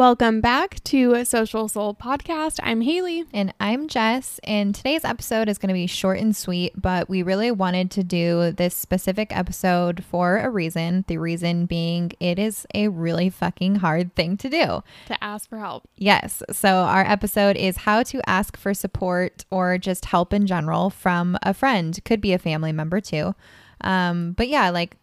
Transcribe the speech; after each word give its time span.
Welcome 0.00 0.40
back 0.40 0.82
to 0.84 1.26
Social 1.26 1.68
Soul 1.68 1.94
Podcast. 1.94 2.58
I'm 2.62 2.80
Haley. 2.80 3.26
And 3.34 3.52
I'm 3.60 3.86
Jess. 3.86 4.40
And 4.44 4.74
today's 4.74 5.04
episode 5.04 5.46
is 5.46 5.58
going 5.58 5.68
to 5.68 5.74
be 5.74 5.86
short 5.86 6.18
and 6.18 6.34
sweet, 6.34 6.72
but 6.74 7.10
we 7.10 7.22
really 7.22 7.50
wanted 7.50 7.90
to 7.90 8.02
do 8.02 8.50
this 8.52 8.74
specific 8.74 9.36
episode 9.36 10.02
for 10.02 10.38
a 10.38 10.48
reason. 10.48 11.04
The 11.06 11.18
reason 11.18 11.66
being 11.66 12.12
it 12.18 12.38
is 12.38 12.66
a 12.74 12.88
really 12.88 13.28
fucking 13.28 13.74
hard 13.74 14.14
thing 14.14 14.38
to 14.38 14.48
do. 14.48 14.82
To 15.08 15.22
ask 15.22 15.50
for 15.50 15.58
help. 15.58 15.86
Yes. 15.98 16.42
So 16.50 16.76
our 16.76 17.02
episode 17.02 17.58
is 17.58 17.76
how 17.76 18.02
to 18.04 18.26
ask 18.26 18.56
for 18.56 18.72
support 18.72 19.44
or 19.50 19.76
just 19.76 20.06
help 20.06 20.32
in 20.32 20.46
general 20.46 20.88
from 20.88 21.36
a 21.42 21.52
friend. 21.52 22.02
Could 22.06 22.22
be 22.22 22.32
a 22.32 22.38
family 22.38 22.72
member 22.72 23.02
too. 23.02 23.34
Um, 23.82 24.32
but 24.32 24.48
yeah, 24.48 24.70
like 24.70 24.96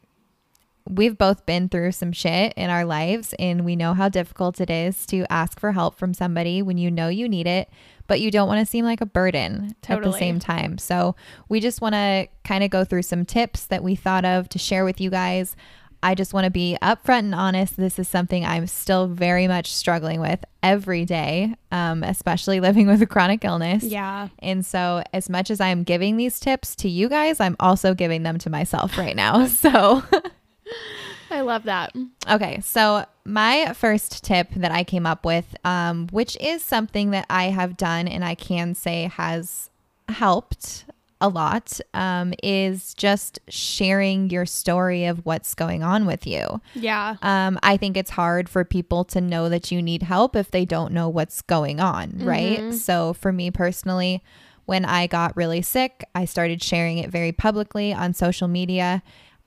we've 0.90 1.18
both 1.18 1.46
been 1.46 1.70
through 1.70 1.92
some 1.92 2.12
shit 2.12 2.54
in 2.56 2.70
our 2.70 2.86
lives 2.86 3.34
and 3.40 3.66
we 3.66 3.76
know 3.76 3.94
how 3.94 4.10
difficult 4.10 4.60
it 4.62 4.70
is 4.70 5.06
to 5.08 5.26
ask 5.32 5.60
for 5.60 5.72
help 5.72 5.98
from 5.98 6.14
somebody 6.14 6.62
when 6.62 6.78
you 6.78 6.90
know 6.92 7.08
you 7.08 7.28
need 7.30 7.48
it 7.48 7.70
but 8.08 8.22
you 8.22 8.32
don't 8.32 8.48
want 8.48 8.60
to 8.60 8.66
seem 8.66 8.86
like 8.86 9.02
a 9.02 9.06
burden 9.06 9.76
Totally. 9.82 10.08
at 10.08 10.12
the 10.14 10.18
same 10.18 10.40
time 10.40 10.78
so 10.78 11.16
we 11.50 11.60
just 11.60 11.82
want 11.82 11.94
to 11.94 12.28
kind 12.44 12.64
of 12.64 12.70
go 12.70 12.84
through 12.84 13.02
some 13.04 13.26
tips 13.26 13.66
that 13.66 13.84
we 13.84 13.96
thought 13.96 14.26
of 14.26 14.48
to 14.50 14.58
share 14.60 14.86
with 14.86 15.02
you 15.02 15.10
guys 15.10 15.56
i 16.04 16.14
just 16.14 16.32
want 16.34 16.46
to 16.46 16.52
be 16.52 16.78
upfront 16.82 17.20
and 17.20 17.36
honest 17.36 17.76
this 17.76 17.98
is 17.98 18.08
something 18.08 18.46
i'm 18.46 18.68
still 18.68 19.08
very 19.08 19.48
much 19.48 19.74
struggling 19.74 20.20
with 20.22 20.46
every 20.62 21.06
day 21.06 21.54
um, 21.72 22.04
especially 22.04 22.60
living 22.68 22.88
with 22.88 23.02
a 23.02 23.08
chronic 23.08 23.44
illness 23.44 23.84
Yeah. 23.84 24.28
and 24.40 24.66
so, 24.66 25.04
as 25.14 25.30
much 25.30 25.50
as 25.50 25.60
I'm 25.60 25.84
giving 25.84 26.18
these 26.18 26.40
tips 26.40 26.76
to 26.78 26.90
you 26.90 27.08
guys, 27.10 27.40
I'm 27.40 27.56
also 27.60 27.94
giving 27.94 28.24
them 28.24 28.38
to 28.40 28.50
myself 28.50 28.98
right 28.98 29.16
now. 29.16 29.48
So, 29.58 30.04
I 31.30 31.42
love 31.42 31.64
that. 31.64 31.94
okay. 32.30 32.62
So, 32.62 33.06
my 33.26 33.74
first 33.74 34.24
tip 34.24 34.50
that 34.56 34.72
I 34.72 34.84
came 34.84 35.06
up 35.06 35.26
with, 35.26 35.56
um, 35.66 36.08
which 36.12 36.38
is 36.40 36.64
something 36.64 37.12
that 37.12 37.26
I 37.30 37.46
have 37.46 37.76
done 37.76 38.08
and 38.08 38.24
I 38.24 38.36
can 38.36 38.76
say 38.76 39.04
has 39.04 39.70
helped 40.08 40.86
a 41.20 41.28
lot, 41.28 41.82
um, 41.94 42.34
is 42.44 42.94
just 42.94 43.40
sharing 43.50 44.30
your 44.30 44.46
story 44.46 45.06
of 45.06 45.26
what's 45.26 45.56
going 45.56 45.84
on 45.84 46.06
with 46.06 46.26
you. 46.28 46.62
Yeah. 46.76 47.16
Um, 47.22 47.60
I 47.64 47.76
think 47.76 47.98
it's 47.98 48.12
hard 48.12 48.48
for 48.48 48.64
people 48.64 49.04
to 49.06 49.20
know 49.20 49.50
that 49.50 49.72
you 49.72 49.82
need 49.82 50.04
help 50.04 50.36
if 50.36 50.52
they 50.52 50.64
don't 50.64 50.94
know 50.94 51.10
what's 51.10 51.42
going 51.42 51.80
on, 51.80 52.20
right? 52.20 52.74
So, 52.74 53.14
for 53.14 53.34
me 53.34 53.52
personally, 53.52 54.24
when 54.66 54.86
I 54.86 55.08
got 55.08 55.36
really 55.36 55.62
sick, 55.62 56.04
I 56.14 56.26
started 56.26 56.62
sharing 56.62 56.98
it 57.00 57.10
very 57.10 57.32
publicly 57.32 57.94
on 57.94 58.14
social 58.14 58.48
media. 58.48 59.02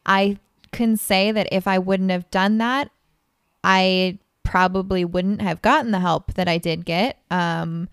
I 0.04 0.38
can 0.72 0.96
say 0.96 1.32
that 1.32 1.48
if 1.52 1.66
I 1.66 1.78
wouldn't 1.78 2.10
have 2.10 2.30
done 2.30 2.58
that, 2.58 2.90
I 3.64 4.18
probably 4.42 5.04
wouldn't 5.04 5.42
have 5.42 5.62
gotten 5.62 5.90
the 5.90 6.00
help 6.00 6.34
that 6.34 6.48
I 6.48 6.58
did 6.58 6.84
get. 6.84 7.18
Um, 7.30 7.88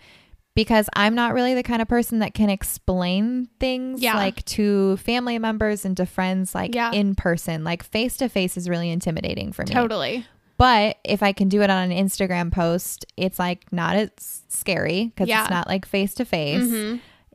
because 0.56 0.90
I'm 0.96 1.14
not 1.14 1.36
really 1.36 1.54
the 1.54 1.62
kind 1.62 1.84
of 1.84 1.88
person 1.88 2.18
that 2.20 2.34
can 2.34 2.50
explain 2.50 3.48
things 3.60 4.02
Yeah. 4.02 4.16
like 4.16 4.44
to 4.46 4.98
family 4.98 5.38
members 5.38 5.86
and 5.86 5.96
to 5.98 6.06
friends 6.08 6.56
like 6.56 6.74
Yeah. 6.74 6.92
in 6.92 7.14
person. 7.14 7.64
Like 7.64 7.84
face 7.84 8.18
to 8.18 8.28
face 8.30 8.58
is 8.58 8.68
really 8.68 8.90
intimidating 8.90 9.52
for 9.52 9.62
me. 9.64 9.72
Totally. 9.72 10.26
But 10.58 10.98
if 11.04 11.22
I 11.22 11.32
can 11.34 11.48
do 11.50 11.62
it 11.62 11.70
on 11.70 11.92
an 11.92 11.96
Instagram 11.96 12.52
post, 12.52 13.06
it's 13.18 13.38
like 13.38 13.72
not 13.72 13.96
as 13.98 14.10
scary 14.48 15.06
because 15.14 15.28
Yeah. 15.30 15.42
it's 15.42 15.52
not 15.52 15.68
like 15.68 15.86
face 15.86 16.16
to 16.16 16.26
face 16.26 16.64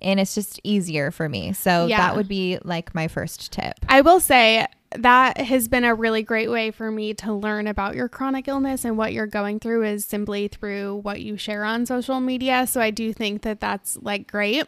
and 0.01 0.19
it's 0.19 0.35
just 0.35 0.59
easier 0.65 1.13
for 1.13 1.29
me. 1.29 1.53
So 1.53 1.87
that 1.87 2.17
would 2.17 2.27
be 2.27 2.59
like 2.65 2.93
my 2.93 3.07
first 3.07 3.53
tip. 3.53 3.75
I 3.89 4.01
will 4.01 4.19
say 4.19 4.67
that 4.99 5.39
has 5.39 5.69
been 5.69 5.85
a 5.85 5.95
really 5.95 6.23
great 6.23 6.51
way 6.51 6.71
for 6.71 6.91
me 6.91 7.15
to 7.15 7.33
learn 7.33 7.67
about 7.67 7.95
your 7.95 8.09
chronic 8.09 8.49
illness 8.49 8.85
and 8.85 8.97
what 8.97 9.13
you're 9.13 9.27
going 9.27 9.61
through 9.61 9.85
is 9.85 10.05
simply 10.05 10.49
through 10.49 10.97
what 10.97 11.21
you 11.21 11.37
share 11.37 11.65
on 11.65 11.87
social 11.87 12.21
media. 12.21 12.67
So 12.67 12.81
I 12.81 12.91
do 12.91 13.13
think 13.13 13.43
that 13.43 13.61
that's 13.61 13.99
like 14.03 14.31
great 14.31 14.65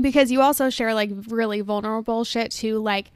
because 0.00 0.30
you 0.30 0.40
also 0.40 0.70
share 0.70 0.94
like 0.94 1.10
really 1.28 1.60
vulnerable 1.60 2.24
shit 2.24 2.50
too. 2.50 2.78
Like, 2.78 3.10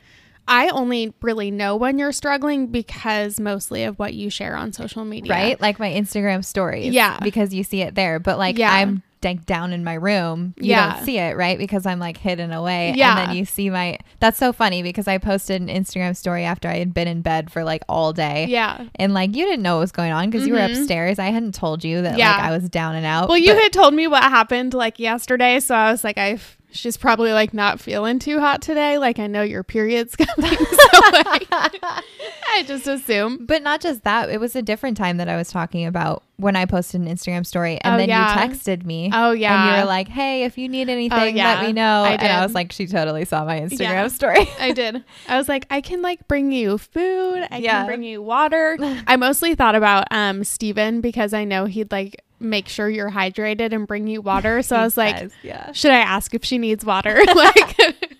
I 0.48 0.69
only 0.70 1.14
really 1.22 1.50
know 1.50 1.76
when 1.76 1.98
you're 1.98 2.12
struggling 2.12 2.69
because 2.69 3.38
mostly 3.38 3.84
of 3.84 3.98
what 3.98 4.14
you 4.14 4.31
share 4.31 4.56
on 4.56 4.72
social 4.72 5.04
media. 5.04 5.32
Right? 5.32 5.60
Like 5.60 5.78
my 5.78 5.91
Instagram 5.91 6.44
stories. 6.44 6.93
Yeah. 6.93 7.20
Because 7.22 7.54
you 7.54 7.62
see 7.62 7.82
it 7.82 7.94
there. 7.94 8.19
But 8.19 8.38
like 8.38 8.59
Yeah. 8.59 8.72
I'm 8.72 9.03
like 9.22 9.44
down 9.47 9.72
in 9.72 9.84
my 9.84 9.94
room. 9.94 10.54
You 10.58 10.70
Yeah. 10.70 10.94
don't 10.94 11.04
see 11.04 11.19
it, 11.19 11.36
right? 11.36 11.58
Because 11.58 11.84
I'm 11.86 11.98
like 11.98 12.16
hidden 12.16 12.53
away. 12.53 12.94
Yeah. 12.97 13.19
And 13.19 13.28
then 13.31 13.36
you 13.36 13.44
see 13.44 13.69
my 13.70 13.98
that's 14.19 14.38
so 14.38 14.53
funny 14.53 14.82
because 14.82 15.06
I 15.08 15.19
posted 15.19 15.60
an 15.60 15.69
Instagram 15.69 16.16
story 16.16 16.44
after 16.44 16.69
I 16.69 16.76
had 16.76 16.94
been 16.94 17.08
in 17.08 17.20
bed 17.22 17.50
for 17.53 17.62
like 17.64 17.82
all 17.88 18.12
day. 18.12 18.47
Yeah. 18.48 18.84
And 18.97 19.12
like 19.14 19.36
you 19.36 19.44
didn't 19.44 19.62
know 19.62 19.75
what 19.76 19.81
was 19.81 19.92
going 19.92 20.12
on 20.12 20.31
because 20.31 20.47
you 20.47 20.54
were 20.54 20.60
Mhm. 20.60 20.78
upstairs. 20.81 21.19
I 21.19 21.26
hadn't 21.31 21.54
told 21.54 21.84
you 21.84 22.03
that 22.03 22.16
Yeah. 22.19 22.32
like 22.32 22.41
I 22.44 22.50
was 22.50 22.69
down 22.69 22.94
and 22.97 23.04
out. 23.06 23.28
Well, 23.28 23.38
you 23.38 23.54
had 23.54 23.72
told 23.72 23.94
me 23.94 24.06
what 24.06 24.22
happened 24.22 24.75
like 24.75 24.98
yesterday, 24.98 25.60
so 25.60 25.75
I 25.75 25.91
was 25.91 26.02
like, 26.04 26.16
I 26.19 26.38
she's 26.72 26.97
probably 26.97 27.32
like 27.32 27.53
not 27.54 27.81
feeling 27.81 28.19
too 28.19 28.38
hot 28.41 28.62
today. 28.62 28.98
Like 28.98 29.19
I 29.19 29.26
know 29.26 29.42
your 29.42 29.62
period's 29.62 30.16
coming, 30.16 30.50
so 30.56 31.00
like, 31.12 31.47
I 31.53 32.64
just 32.66 32.86
assume. 32.86 33.47
But 33.47 33.62
not 33.62 33.81
just 33.81 34.04
that, 34.04 34.31
it 34.31 34.41
was 34.41 34.56
a 34.56 34.62
different 34.62 34.97
time 34.97 35.16
that 35.19 35.28
I 35.28 35.36
was 35.36 35.50
talking 35.50 35.86
about 35.86 36.22
when 36.36 36.56
I 36.56 36.64
posted 36.64 37.00
an 37.03 37.06
Instagram 37.06 37.44
story 37.47 37.78
and 37.82 37.94
Oh, 37.94 37.98
then 37.98 38.08
yeah. 38.08 38.32
you 38.42 38.48
texted 38.50 38.84
me. 38.84 39.10
Oh 39.12 39.32
yeah, 39.32 39.54
And 39.69 39.76
you 39.76 39.81
were 39.82 39.86
like, 39.86 40.08
hey, 40.08 40.44
if 40.44 40.56
you 40.56 40.69
need 40.69 40.88
anything, 40.88 41.36
yeah. 41.36 41.54
let 41.56 41.66
me 41.66 41.72
know. 41.72 42.03
I 42.03 42.12
And 42.12 42.32
I 42.32 42.42
was 42.42 42.54
like, 42.54 42.72
she 42.72 42.87
totally 42.87 43.25
saw 43.25 43.44
my 43.44 43.60
Instagram 43.60 43.81
Yeah. 43.81 44.08
story. 44.08 44.48
I 44.58 44.72
did. 44.72 45.04
I 45.28 45.37
was 45.37 45.48
like, 45.48 45.66
I 45.70 45.81
can 45.81 46.00
like 46.02 46.26
bring 46.28 46.50
you 46.50 46.78
food. 46.78 47.47
I 47.50 47.60
can 47.60 47.87
bring 47.87 48.02
you 48.02 48.22
water. 48.22 48.76
I 49.06 49.16
mostly 49.16 49.54
thought 49.54 49.75
about 49.75 50.04
um 50.10 50.44
Steven 50.44 51.00
because 51.02 51.32
I 51.34 51.44
know 51.44 51.66
he'd 51.66 51.92
like 51.92 52.22
make 52.40 52.68
sure 52.68 52.88
you're 52.88 53.10
hydrated 53.10 53.72
and 53.72 53.86
bring 53.86 54.06
you 54.06 54.20
water. 54.22 54.62
So 54.62 54.76
I 54.76 54.82
was 54.84 54.96
like, 54.96 55.16
Yes, 55.20 55.30
yeah. 55.42 55.72
should 55.72 55.90
I 55.92 55.98
ask 55.98 56.34
if 56.34 56.44
she 56.44 56.58
needs 56.58 56.84
water? 56.84 57.20
like, 57.34 57.76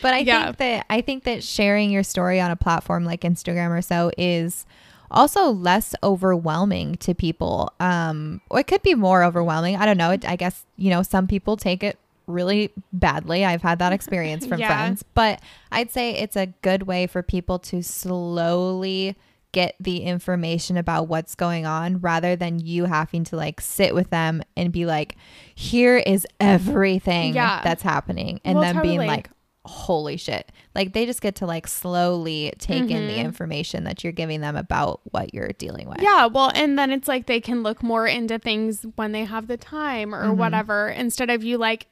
But 0.00 0.14
I 0.14 0.18
Yeah. 0.18 0.44
think 0.46 0.56
that 0.58 0.86
I 0.88 1.00
think 1.00 1.24
that 1.24 1.42
sharing 1.42 1.90
your 1.90 2.02
story 2.04 2.40
on 2.40 2.50
a 2.52 2.56
platform 2.56 3.04
like 3.04 3.22
Instagram 3.22 3.70
or 3.76 3.82
so 3.82 4.12
is 4.16 4.64
also 5.10 5.50
less 5.50 5.94
overwhelming 6.04 6.94
to 6.98 7.14
people. 7.14 7.72
Um, 7.80 8.40
or 8.50 8.60
it 8.60 8.66
could 8.68 8.82
be 8.82 8.94
more 8.94 9.24
overwhelming. 9.24 9.74
I 9.76 9.86
don't 9.86 9.96
know. 9.98 10.10
It, 10.12 10.24
I 10.28 10.36
guess 10.36 10.64
you 10.76 10.90
know 10.90 11.02
some 11.02 11.26
people 11.26 11.56
take 11.56 11.82
it 11.82 11.98
really 12.28 12.70
badly. 12.92 13.44
I've 13.44 13.62
had 13.62 13.78
that 13.80 13.92
experience 13.92 14.46
from 14.46 14.60
Yeah. 14.60 14.68
friends, 14.68 15.02
but 15.14 15.40
I'd 15.72 15.90
say 15.90 16.12
it's 16.12 16.36
a 16.36 16.46
good 16.62 16.82
way 16.84 17.06
for 17.08 17.22
people 17.22 17.58
to 17.60 17.82
slowly 17.82 19.16
get 19.58 19.74
the 19.80 19.98
information 20.02 20.76
about 20.76 21.08
what's 21.08 21.34
going 21.34 21.66
on 21.66 21.98
rather 22.00 22.36
than 22.36 22.58
you 22.60 22.84
having 22.84 23.24
to 23.24 23.34
like 23.36 23.60
sit 23.60 23.92
with 23.94 24.08
them 24.10 24.40
and 24.56 24.70
be 24.72 24.86
like 24.86 25.16
here 25.54 25.96
is 25.96 26.26
everything 26.38 27.34
Yeah. 27.34 27.60
that's 27.64 27.82
happening 27.82 28.40
and 28.44 28.58
Well, 28.58 28.72
then 28.74 28.82
being 28.82 28.98
like 29.06 29.30
holy 29.64 30.16
shit 30.16 30.50
like 30.74 30.92
they 30.94 31.04
just 31.04 31.20
get 31.20 31.34
to 31.36 31.46
like 31.46 31.66
slowly 31.66 32.52
take 32.58 32.88
in 32.90 33.06
the 33.08 33.14
Mhm. 33.14 33.24
information 33.24 33.84
that 33.84 34.02
you're 34.02 34.12
giving 34.14 34.40
them 34.40 34.56
about 34.56 35.00
what 35.12 35.34
you're 35.34 35.52
dealing 35.58 35.88
with 35.88 36.00
Yeah, 36.00 36.26
well, 36.26 36.50
and 36.54 36.78
then 36.78 36.90
it's 36.90 37.06
like 37.08 37.26
they 37.26 37.40
can 37.40 37.62
look 37.62 37.82
more 37.82 38.06
into 38.06 38.38
things 38.38 38.86
when 38.96 39.12
they 39.12 39.24
have 39.24 39.46
the 39.46 39.56
time 39.58 40.14
or 40.14 40.28
Mhm. 40.28 40.36
whatever 40.36 40.88
instead 40.88 41.28
of 41.30 41.42
you 41.44 41.58
like 41.58 41.86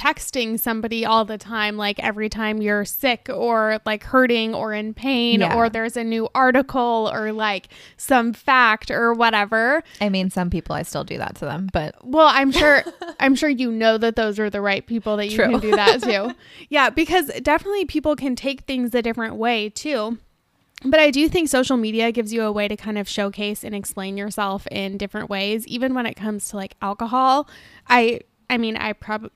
texting 0.00 0.58
somebody 0.58 1.04
all 1.04 1.26
the 1.26 1.36
time 1.36 1.76
like 1.76 1.98
every 1.98 2.28
time 2.30 2.62
you're 2.62 2.86
sick 2.86 3.28
or 3.28 3.80
like 3.84 4.02
hurting 4.02 4.54
or 4.54 4.72
in 4.72 4.94
pain 4.94 5.40
Yeah. 5.40 5.54
or 5.56 5.68
there's 5.68 5.94
a 5.96 6.04
new 6.04 6.26
article 6.34 7.10
or 7.12 7.32
like 7.32 7.68
some 7.98 8.32
fact 8.32 8.90
or 8.90 9.12
whatever. 9.12 9.82
i 10.00 10.08
mean 10.08 10.30
some 10.30 10.48
people 10.48 10.74
i 10.74 10.82
still 10.82 11.04
do 11.04 11.18
that 11.18 11.34
to 11.36 11.44
them 11.44 11.68
but 11.72 11.94
Well, 12.02 12.28
I'm 12.30 12.50
sure 12.50 12.82
I'm 13.20 13.34
sure 13.34 13.50
you 13.50 13.70
know 13.70 13.98
that 13.98 14.16
those 14.16 14.38
are 14.38 14.48
the 14.48 14.62
right 14.62 14.86
people 14.86 15.16
that 15.18 15.28
you 15.28 15.36
True. 15.36 15.50
can 15.50 15.60
do 15.60 15.70
that 15.72 16.00
to. 16.02 16.34
yeah, 16.70 16.88
because 16.90 17.26
definitely 17.42 17.84
people 17.84 18.16
can 18.16 18.34
take 18.36 18.62
things 18.62 18.94
a 18.94 19.02
different 19.02 19.34
way 19.36 19.68
too. 19.68 20.18
But 20.82 20.98
I 20.98 21.10
do 21.10 21.28
think 21.28 21.48
social 21.50 21.76
media 21.76 22.10
gives 22.10 22.32
you 22.32 22.42
a 22.42 22.50
way 22.52 22.66
to 22.68 22.76
kind 22.76 22.96
of 22.96 23.06
showcase 23.08 23.62
and 23.64 23.74
explain 23.74 24.16
yourself 24.16 24.66
in 24.68 24.96
different 24.96 25.28
ways, 25.28 25.66
even 25.66 25.92
when 25.92 26.06
it 26.06 26.14
comes 26.14 26.48
to 26.48 26.56
like 26.56 26.74
alcohol. 26.80 27.48
I 27.88 28.20
I 28.48 28.56
mean, 28.56 28.76
I 28.76 28.94
probably 28.94 29.30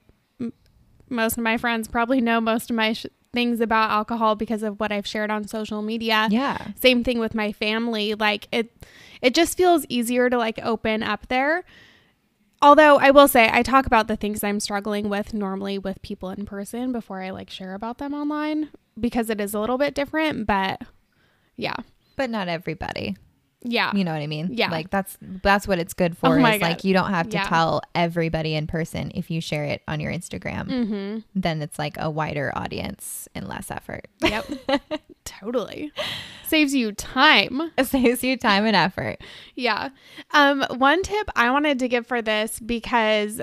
most 1.09 1.37
of 1.37 1.43
my 1.43 1.57
friends 1.59 1.89
probably 1.89 2.21
know 2.21 2.41
most 2.41 2.71
of 2.71 2.77
my 2.77 2.93
sh- 2.93 3.07
things 3.33 3.61
about 3.61 3.91
alcohol 3.91 4.37
because 4.37 4.63
of 4.63 4.81
what 4.81 4.93
I've 4.93 5.07
shared 5.07 5.31
on 5.31 5.47
social 5.47 5.83
media. 5.83 6.29
Yeah. 6.31 6.69
Same 6.81 7.05
thing 7.05 7.19
with 7.19 7.35
my 7.35 7.53
family. 7.53 8.15
Like 8.15 8.49
it 8.53 8.73
it 9.21 9.35
just 9.35 9.57
feels 9.57 9.85
easier 9.89 10.31
to 10.31 10.39
like 10.39 10.59
open 10.63 11.03
up 11.03 11.29
there. 11.29 11.65
Although 12.63 12.97
i 12.97 13.11
will 13.11 13.29
say 13.29 13.51
i 13.53 13.63
talk 13.63 13.85
about 13.85 14.09
the 14.09 14.17
things 14.17 14.43
i'm 14.43 14.59
struggling 14.59 15.11
with 15.11 15.35
normally 15.35 15.77
with 15.77 16.01
people 16.01 16.31
in 16.31 16.47
person 16.47 16.93
before 16.93 17.21
i 17.21 17.29
like 17.29 17.51
share 17.51 17.75
about 17.75 17.99
them 17.99 18.15
online 18.15 18.71
because 18.99 19.29
it 19.29 19.39
is 19.39 19.53
a 19.53 19.61
little 19.61 19.77
bit 19.77 19.95
different 19.95 20.47
but 20.47 20.81
yeah. 21.57 21.75
But 22.17 22.31
not 22.31 22.49
everybody 22.49 23.17
Yeah. 23.65 23.91
You 23.95 24.05
know 24.05 24.13
what 24.13 24.21
I 24.21 24.27
mean? 24.27 24.51
Yeah. 24.53 24.71
Like 24.71 24.91
that's 24.91 25.17
that's 25.21 25.67
what 25.67 25.79
it's 25.79 25.95
good 25.95 26.17
for. 26.17 26.29
Oh 26.39 26.47
is 26.47 26.61
like 26.61 26.85
you 26.85 26.93
don't 26.93 27.11
have 27.11 27.29
to 27.31 27.37
Yeah. 27.39 27.45
tell 27.49 27.81
everybody 27.95 28.55
in 28.55 28.67
person 28.67 29.11
if 29.15 29.31
you 29.31 29.41
share 29.41 29.65
it 29.65 29.83
on 29.89 30.01
your 30.01 30.13
Instagram. 30.13 30.69
Mm-hmm. 30.69 31.19
Then 31.35 31.63
it's 31.63 31.79
like 31.79 31.97
a 31.99 32.11
wider 32.11 32.53
audience 32.55 33.27
and 33.35 33.49
less 33.49 33.71
effort. 33.71 34.07
Yep. 34.23 34.47
totally. 35.25 35.93
Saves 36.47 36.75
you 36.75 36.93
time. 36.93 37.73
it 37.79 37.87
saves 37.87 38.23
you 38.23 38.37
time 38.37 38.67
and 38.67 38.77
effort. 38.77 39.17
Yeah. 39.55 39.89
Um, 40.33 40.65
one 40.77 41.03
tip 41.03 41.29
I 41.35 41.51
wanted 41.51 41.79
to 41.81 41.89
give 41.89 42.07
for 42.07 42.21
this 42.23 42.61
because 42.61 43.41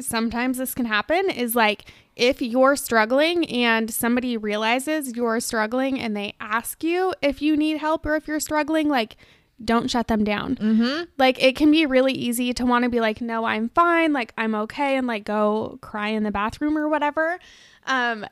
sometimes 0.00 0.58
this 0.58 0.74
can 0.74 0.86
happen 0.86 1.30
is 1.30 1.54
like 1.54 1.84
if 2.16 2.40
you're 2.40 2.76
struggling 2.76 3.48
and 3.48 3.92
somebody 3.92 4.36
realizes 4.36 5.14
you're 5.16 5.40
struggling 5.40 5.98
and 5.98 6.16
they 6.16 6.34
ask 6.40 6.84
you 6.84 7.14
if 7.22 7.42
you 7.42 7.56
need 7.56 7.78
help 7.78 8.06
or 8.06 8.14
if 8.16 8.28
you're 8.28 8.40
struggling, 8.40 8.88
like 8.88 9.16
don't 9.64 9.90
shut 9.90 10.08
them 10.08 10.24
down. 10.24 10.56
Mm-hmm. 10.56 11.04
Like 11.16 11.42
it 11.42 11.56
can 11.56 11.70
be 11.70 11.86
really 11.86 12.12
easy 12.12 12.52
to 12.54 12.66
want 12.66 12.84
to 12.84 12.88
be 12.88 13.00
like, 13.00 13.20
no, 13.20 13.44
I'm 13.44 13.68
fine, 13.68 14.12
like 14.12 14.32
I'm 14.36 14.54
okay, 14.54 14.96
and 14.96 15.06
like 15.06 15.24
go 15.24 15.78
cry 15.80 16.08
in 16.08 16.22
the 16.22 16.30
bathroom 16.30 16.76
or 16.76 16.88
whatever. 16.88 17.38
Um, 17.86 18.26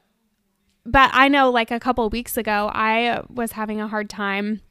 but 0.85 1.11
I 1.13 1.29
know 1.29 1.51
like 1.51 1.71
a 1.71 1.79
couple 1.79 2.09
weeks 2.11 2.37
ago, 2.37 2.71
I 2.73 3.23
was 3.29 3.53
having 3.53 3.81
a 3.81 3.89
hard 3.89 4.11
time, 4.11 4.63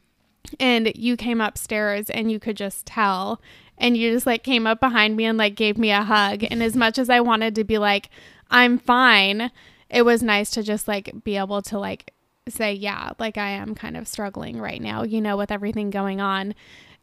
and 0.59 0.91
you 0.95 1.15
came 1.15 1.39
upstairs 1.39 2.09
and 2.09 2.31
you 2.31 2.39
could 2.39 2.57
just 2.57 2.85
tell, 2.85 3.41
and 3.81 3.97
you 3.97 4.13
just 4.13 4.25
like 4.25 4.43
came 4.43 4.65
up 4.65 4.79
behind 4.79 5.17
me 5.17 5.25
and 5.25 5.37
like 5.37 5.55
gave 5.55 5.77
me 5.77 5.91
a 5.91 6.03
hug. 6.03 6.45
And 6.49 6.63
as 6.63 6.75
much 6.77 6.97
as 6.97 7.09
I 7.09 7.19
wanted 7.19 7.55
to 7.55 7.63
be 7.65 7.77
like, 7.77 8.09
I'm 8.49 8.77
fine, 8.77 9.51
it 9.89 10.03
was 10.03 10.23
nice 10.23 10.51
to 10.51 10.63
just 10.63 10.87
like 10.87 11.11
be 11.25 11.35
able 11.35 11.61
to 11.63 11.77
like 11.79 12.13
say, 12.47 12.73
yeah, 12.73 13.11
like 13.19 13.37
I 13.37 13.49
am 13.51 13.75
kind 13.75 13.97
of 13.97 14.07
struggling 14.07 14.59
right 14.61 14.81
now, 14.81 15.03
you 15.03 15.19
know, 15.19 15.35
with 15.35 15.51
everything 15.51 15.89
going 15.89 16.21
on. 16.21 16.53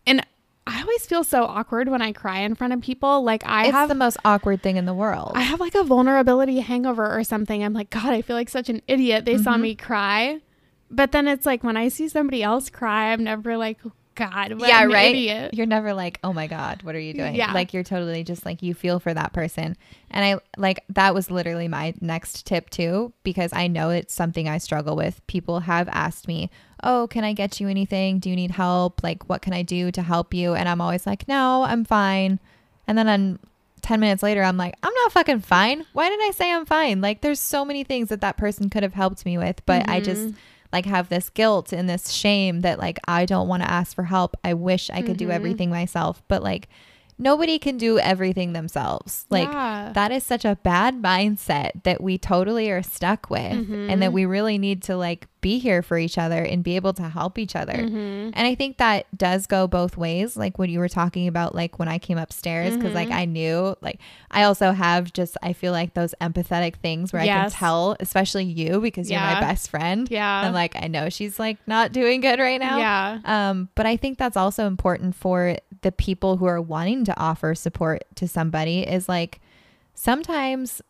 And 0.06 0.25
I 0.66 0.80
always 0.82 1.06
feel 1.06 1.25
so 1.25 1.44
awkward 1.44 1.88
when 1.88 2.02
I 2.02 2.12
cry 2.12 2.40
in 2.40 2.54
front 2.54 2.72
of 2.75 2.81
people. 2.81 3.22
Like 3.24 3.42
I 3.46 3.64
It's 3.64 3.72
have 3.72 3.88
the 3.88 3.94
most 3.94 4.16
awkward 4.24 4.62
thing 4.62 4.76
in 4.76 4.84
the 4.86 4.94
world. 4.94 5.32
I 5.34 5.40
have 5.42 5.60
like 5.60 5.74
a 5.74 5.82
vulnerability 5.84 6.60
hangover 6.60 7.10
or 7.19 7.24
something. 7.24 7.64
I'm 7.64 7.72
like, 7.72 7.90
God, 7.90 8.12
I 8.12 8.22
feel 8.22 8.36
like 8.36 8.48
such 8.50 8.69
an 8.69 8.82
idiot. 8.86 9.24
They 9.24 9.38
saw 9.38 9.54
Mhm. 9.54 9.60
me 9.62 9.74
cry. 9.74 10.40
But 10.90 11.12
then 11.12 11.26
it's 11.28 11.44
like 11.46 11.62
when 11.64 11.76
I 11.76 11.88
see 11.88 12.08
somebody 12.08 12.42
else 12.42 12.70
cry, 12.70 13.12
I'm 13.12 13.24
never 13.24 13.56
like, 13.56 13.78
God, 14.19 14.55
what 14.55 14.69
yeah, 14.69 14.82
an 14.82 14.91
right. 14.91 15.15
idiot. 15.15 15.55
You're 15.55 15.67
never 15.67 15.94
like, 15.94 16.19
oh 16.25 16.32
my 16.32 16.49
god, 16.49 16.82
what 16.82 16.97
are 16.97 17.00
you 17.00 17.15
doing? 17.15 17.37
Yeah. 17.37 17.53
Like 17.53 17.73
you're 17.73 17.85
totally 17.85 18.25
just 18.25 18.44
like 18.44 18.62
you 18.62 18.75
feel 18.75 18.99
for 18.99 19.15
that 19.15 19.32
person. 19.32 19.76
And 20.11 20.25
I 20.25 20.41
like 20.56 20.82
that 20.88 21.15
was 21.15 21.31
literally 21.31 21.69
my 21.69 21.94
next 22.00 22.44
tip 22.44 22.69
too 22.69 23.12
because 23.23 23.53
I 23.53 23.69
know 23.69 23.91
it's 23.91 24.12
something 24.12 24.49
I 24.49 24.59
struggle 24.59 24.97
with. 24.97 25.25
People 25.29 25.61
have 25.61 25.88
asked 25.91 26.26
me, 26.26 26.50
"Oh, 26.82 27.06
can 27.09 27.23
I 27.23 27.32
get 27.32 27.61
you 27.61 27.69
anything? 27.69 28.19
Do 28.19 28.29
you 28.29 28.35
need 28.35 28.50
help? 28.50 29.05
Like 29.05 29.29
what 29.29 29.41
can 29.41 29.53
I 29.53 29.62
do 29.62 29.93
to 29.93 30.03
help 30.03 30.35
you?" 30.35 30.55
And 30.55 30.69
I'm 30.69 30.81
always 30.81 31.06
like, 31.06 31.29
"No, 31.29 31.62
I'm 31.62 31.85
fine." 31.85 32.41
And 32.88 32.99
then 32.99 33.09
on 33.09 33.38
10 33.82 34.00
minutes 34.00 34.23
later, 34.23 34.43
I'm 34.43 34.56
like, 34.56 34.75
I'm 34.82 34.93
not 34.93 35.12
fucking 35.12 35.41
fine. 35.41 35.87
Why 35.93 36.09
did 36.09 36.20
I 36.20 36.32
say 36.32 36.53
I'm 36.53 36.67
fine? 36.67 37.00
Like, 37.00 37.20
there's 37.20 37.38
so 37.38 37.65
many 37.65 37.85
things 37.85 38.09
that 38.09 38.20
that 38.23 38.37
person 38.37 38.70
could 38.70 38.82
have 38.82 38.94
helped 38.94 39.25
me 39.25 39.38
with, 39.38 39.65
but 39.67 39.88
I 39.88 40.00
just 40.00 40.23
mm-hmm. 40.23 40.37
Like 40.73 40.87
have 40.87 41.09
this 41.09 41.31
guilt 41.31 41.73
and 41.73 41.88
this 41.88 42.11
shame 42.11 42.61
that 42.61 42.79
like 42.79 42.99
I 43.09 43.25
don't 43.25 43.49
want 43.49 43.62
to 43.62 43.70
ask 43.70 43.94
for 43.94 44.05
help. 44.05 44.37
I 44.44 44.55
wish 44.55 44.91
I 44.91 45.03
could 45.03 45.17
do 45.17 45.29
Mhm. 45.29 45.32
everything 45.32 45.70
myself, 45.70 46.23
but 46.29 46.43
like 46.43 46.69
nobody 47.20 47.59
can 47.59 47.76
do 47.79 47.99
everything 47.99 48.53
themselves. 48.53 49.26
Like 49.31 49.49
Yeah. 49.49 49.91
that 49.94 50.12
is 50.12 50.23
such 50.23 50.44
a 50.44 50.56
bad 50.62 51.03
mindset 51.03 51.82
that 51.82 52.00
we 52.03 52.17
totally 52.19 52.70
are 52.70 52.82
stuck 52.82 53.29
with 53.29 53.53
and 53.91 54.00
that 54.03 54.12
we 54.12 54.25
really 54.25 54.56
need 54.59 54.82
to 54.85 54.97
like 54.97 55.26
be 55.40 55.58
here 55.58 55.82
for 55.82 55.96
each 55.99 56.19
other 56.19 56.43
and 56.43 56.64
be 56.64 56.76
able 56.76 56.93
to 56.94 57.08
help 57.08 57.38
each 57.38 57.55
other. 57.55 57.73
Mhm. 57.75 58.32
And 58.35 58.46
I 58.46 58.55
think 58.55 58.79
that 58.79 59.06
does 59.17 59.46
go 59.46 59.67
both 59.67 59.96
ways. 59.96 60.37
Like 60.37 60.58
what 60.58 60.69
you 60.69 60.79
were 60.79 60.88
talking 60.88 61.29
about, 61.29 61.55
like 61.55 61.79
when 61.79 61.88
I 61.88 61.99
came 61.99 62.19
upstairs, 62.19 62.76
because 62.76 62.94
like 62.94 63.08
Mhm. 63.08 63.14
I 63.14 63.25
knew, 63.25 63.76
like 63.81 64.00
I 64.31 64.43
also 64.43 64.73
have 64.73 65.12
just, 65.12 65.37
I 65.43 65.52
feel 65.52 65.73
like 65.73 65.94
those 65.94 66.14
empathetic 66.20 66.76
things 66.76 67.12
where 67.12 67.23
I 67.23 67.26
can 67.26 67.50
tell, 67.50 67.96
especially 68.00 68.44
you, 68.44 68.81
because 68.81 69.11
you're 69.11 69.20
my 69.20 69.40
best 69.40 69.70
friend. 69.70 70.08
Yeah. 70.11 70.43
I'm 70.46 70.52
like, 70.52 70.75
I 70.81 70.88
know 70.88 71.08
she's 71.08 71.38
like 71.38 71.58
not 71.67 71.93
doing 71.93 72.20
good 72.20 72.38
right 72.41 72.61
now. 72.61 72.79
Yeah. 72.79 73.19
Um, 73.25 73.69
but 73.75 73.87
I 73.87 73.96
think 73.96 74.19
that's 74.19 74.37
also 74.37 74.67
important 74.67 75.14
for 75.14 75.56
the 75.82 75.93
people 75.93 76.37
who 76.38 76.46
are 76.46 76.61
wanting 76.61 77.05
to 77.05 77.17
offer 77.20 77.55
support 77.55 78.02
to 78.17 78.26
somebody 78.26 78.81
is 78.81 79.08
like 79.08 79.41
sometimes 79.94 80.81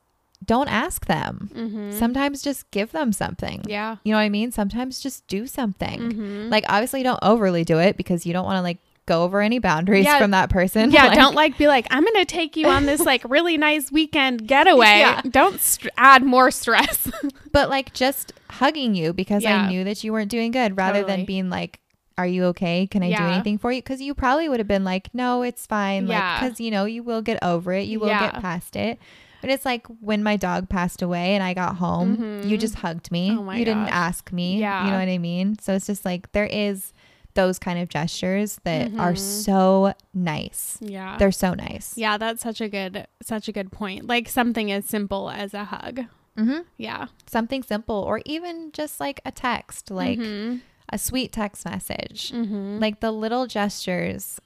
don't 0.45 0.69
ask 0.69 1.07
them. 1.07 1.51
Mhm. 1.55 1.93
Sometimes 1.99 2.43
just 2.43 2.71
give 2.71 2.93
them 2.93 3.13
something. 3.13 3.63
Yeah. 3.67 3.97
You 4.05 4.13
know 4.13 4.19
what 4.19 4.23
I 4.25 4.29
mean? 4.29 4.51
Sometimes 4.53 5.01
just 5.01 5.27
do 5.27 5.47
something. 5.47 6.01
Mhm. 6.01 6.51
Like 6.51 6.65
obviously 6.69 7.03
don't 7.03 7.19
overly 7.23 7.65
do 7.65 7.79
it 7.79 7.97
because 7.97 8.25
you 8.25 8.33
don't 8.33 8.45
want 8.45 8.57
to 8.59 8.63
like 8.63 8.79
go 9.07 9.25
over 9.25 9.41
any 9.41 9.59
boundaries 9.59 10.05
Yeah. 10.05 10.19
from 10.19 10.31
that 10.33 10.51
person. 10.51 10.91
Yeah, 10.91 11.07
Like, 11.09 11.19
don't 11.19 11.35
like 11.35 11.59
be 11.59 11.67
like, 11.67 11.87
I'm 11.91 12.03
going 12.03 12.15
to 12.17 12.25
take 12.27 12.57
you 12.57 12.67
on 12.69 12.85
this 12.87 13.01
like 13.01 13.23
really 13.29 13.57
nice 13.57 13.91
weekend 13.91 14.47
getaway. 14.47 14.87
Yeah. 14.99 15.23
Don't 15.29 15.59
st- 15.61 15.93
add 15.97 16.23
more 16.23 16.51
stress. 16.51 17.11
but 17.53 17.69
like 17.71 17.93
just 17.95 18.33
hugging 18.51 18.95
you 18.95 19.13
because 19.13 19.43
Yeah. 19.43 19.63
I 19.63 19.69
knew 19.71 19.83
that 19.85 20.05
you 20.05 20.13
weren't 20.13 20.31
doing 20.31 20.51
good 20.51 20.77
rather 20.77 21.01
Totally. 21.01 21.17
than 21.17 21.25
being 21.27 21.51
like 21.51 21.81
are 22.17 22.27
you 22.27 22.47
okay? 22.47 22.87
Can 22.89 23.05
I 23.05 23.13
do 23.13 23.23
anything 23.23 23.59
for 23.59 23.71
you? 23.71 23.81
Because 23.81 24.01
you 24.01 24.13
probably 24.13 24.49
would 24.49 24.59
have 24.59 24.67
been 24.67 24.83
like, 24.83 25.09
no, 25.15 25.43
it's 25.43 25.67
fine. 25.67 26.09
Like, 26.09 26.19
Yeah. 26.19 26.41
because 26.41 26.61
you 26.61 26.71
know, 26.73 26.85
you 26.85 27.05
will 27.05 27.23
get 27.23 27.39
over 27.45 27.73
it. 27.73 27.87
You 27.87 28.01
will 28.01 28.09
get 28.09 28.35
past 28.41 28.75
it. 28.75 28.99
But 29.41 29.51
it's 29.51 29.65
like 29.65 29.87
when 30.01 30.23
my 30.23 30.37
dog 30.37 30.69
passed 30.69 31.01
away 31.03 31.35
and 31.35 31.43
I 31.43 31.55
got 31.55 31.77
home, 31.77 32.43
you 32.45 32.57
Mhm. 32.57 32.61
just 32.61 32.77
hugged 32.77 33.11
me. 33.13 33.31
Oh 33.33 33.43
my 33.43 33.57
you 33.57 33.65
didn't 33.65 33.89
ask 33.89 34.33
me. 34.33 34.59
Yeah. 34.59 34.85
You 34.85 34.91
know 34.91 34.99
what 34.99 35.09
I 35.09 35.19
mean? 35.19 35.59
So 35.61 35.75
it's 35.75 35.87
just 35.87 36.05
like 36.05 36.33
there 36.33 36.47
is 36.47 36.93
those 37.35 37.59
kind 37.59 37.79
of 37.79 37.89
gestures 37.89 38.59
that 38.65 38.89
are 38.99 39.13
Mhm. 39.13 39.19
so 39.45 39.93
nice. 40.13 40.77
yeah. 40.81 41.17
They're 41.19 41.31
so 41.31 41.55
nice. 41.55 41.95
Yeah, 41.97 42.17
that's 42.19 42.43
such 42.43 42.61
a 42.61 42.69
good 42.69 43.07
such 43.23 43.47
a 43.49 43.53
good 43.53 43.71
point. 43.71 44.07
Like 44.09 44.29
something 44.29 44.73
as 44.73 44.87
simple 44.87 45.31
as 45.31 45.55
a 45.55 45.65
hug. 45.65 46.07
Mm-hmm. 46.37 46.61
Yeah. 46.77 47.07
Something 47.27 47.63
simple 47.63 47.97
or 47.97 48.23
even 48.25 48.71
just 48.73 48.99
like 49.01 49.21
a 49.25 49.31
text, 49.31 49.91
like 49.91 50.19
Mhm. 50.19 50.61
a 50.93 50.99
sweet 50.99 51.31
text 51.33 51.65
message. 51.65 52.33
Mhm. 52.33 52.81
Like 52.81 53.01
the 53.01 53.13
little 53.13 53.47
gestures 53.47 54.41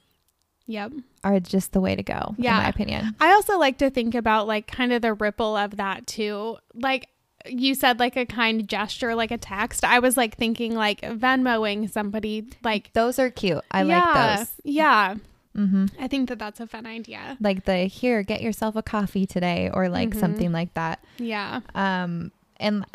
yep. 0.67 0.91
are 1.23 1.39
just 1.39 1.71
the 1.73 1.81
way 1.81 1.95
to 1.95 2.03
go, 2.03 2.35
Yeah. 2.37 2.57
in 2.57 2.63
my 2.63 2.69
opinion. 2.69 3.15
I 3.19 3.31
also 3.33 3.57
like 3.57 3.77
to 3.79 3.89
think 3.89 4.15
about 4.15 4.47
like 4.47 4.67
kind 4.67 4.93
of 4.93 5.01
the 5.01 5.13
ripple 5.13 5.55
of 5.55 5.77
that 5.77 6.07
too. 6.07 6.57
Like 6.73 7.07
you 7.45 7.75
said 7.75 7.99
like 7.99 8.15
a 8.15 8.25
kind 8.25 8.67
gesture 8.69 9.15
like 9.15 9.31
a 9.31 9.37
text. 9.37 9.83
I 9.83 9.99
was 9.99 10.15
like 10.15 10.37
thinking 10.37 10.73
like 10.75 11.01
Venmoing 11.01 11.91
somebody 11.91 12.47
like 12.63 12.93
Those 12.93 13.19
are 13.19 13.29
cute. 13.29 13.63
I 13.71 13.83
yeah, 13.83 13.99
like 13.99 14.37
those. 14.39 14.47
Yeah. 14.63 15.15
Mm-hmm. 15.55 15.85
I 15.99 16.07
think 16.07 16.29
that 16.29 16.39
that's 16.39 16.59
a 16.59 16.65
fun 16.67 16.85
idea. 16.87 17.37
Like 17.39 17.65
the 17.65 17.79
here, 17.85 18.23
get 18.23 18.41
yourself 18.41 18.75
a 18.75 18.81
coffee 18.81 19.25
today, 19.27 19.69
or 19.71 19.87
like 19.89 20.09
Mhm. 20.11 20.19
something 20.19 20.51
like 20.51 20.73
that. 20.73 21.03
Yeah. 21.19 21.59
Um, 21.75 22.31
and 22.57 22.85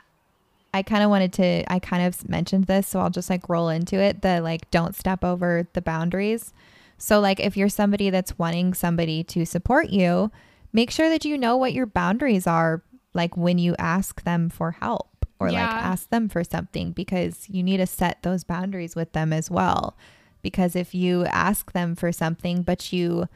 I 0.75 0.83
kind 0.83 1.03
of 1.05 1.11
wanted 1.11 1.33
to, 1.35 1.73
I 1.73 1.79
kind 1.79 2.05
of 2.05 2.29
mentioned 2.29 2.65
this, 2.65 2.89
so 2.89 3.01
I'll 3.01 3.11
just 3.11 3.31
like 3.31 3.49
roll 3.49 3.69
into 3.69 3.97
it. 4.01 4.23
The 4.23 4.41
like, 4.41 4.69
don't 4.71 4.95
step 4.97 5.23
over 5.25 5.69
the 5.75 5.81
boundaries. 5.83 6.53
So, 6.99 7.21
like, 7.21 7.41
if 7.41 7.57
you're 7.57 7.69
somebody 7.69 8.11
that's 8.11 8.39
wanting 8.39 8.75
somebody 8.75 9.23
to 9.25 9.47
support 9.47 9.91
you, 9.91 10.31
make 10.73 10.91
sure 10.91 11.09
that 11.09 11.25
you 11.25 11.39
know 11.39 11.57
what 11.57 11.73
your 11.73 11.87
boundaries 11.87 12.47
are, 12.47 12.83
like 13.15 13.37
when 13.37 13.59
you 13.59 13.75
ask 13.79 14.23
them 14.25 14.51
for 14.51 14.73
help 14.73 15.25
or 15.41 15.51
like 15.53 15.71
ask 15.83 16.11
them 16.11 16.29
for 16.29 16.43
something, 16.45 16.91
because 16.93 17.49
you 17.49 17.63
need 17.63 17.77
to 17.79 17.87
set 17.87 18.23
those 18.23 18.43
boundaries 18.45 18.97
with 18.97 19.13
them 19.13 19.33
as 19.33 19.51
well. 19.51 19.97
Because 20.43 20.75
if 20.77 20.95
you 20.95 21.25
ask 21.27 21.73
them 21.73 21.95
for 21.95 22.11
something, 22.13 22.63
but 22.63 22.93
you 22.93 23.29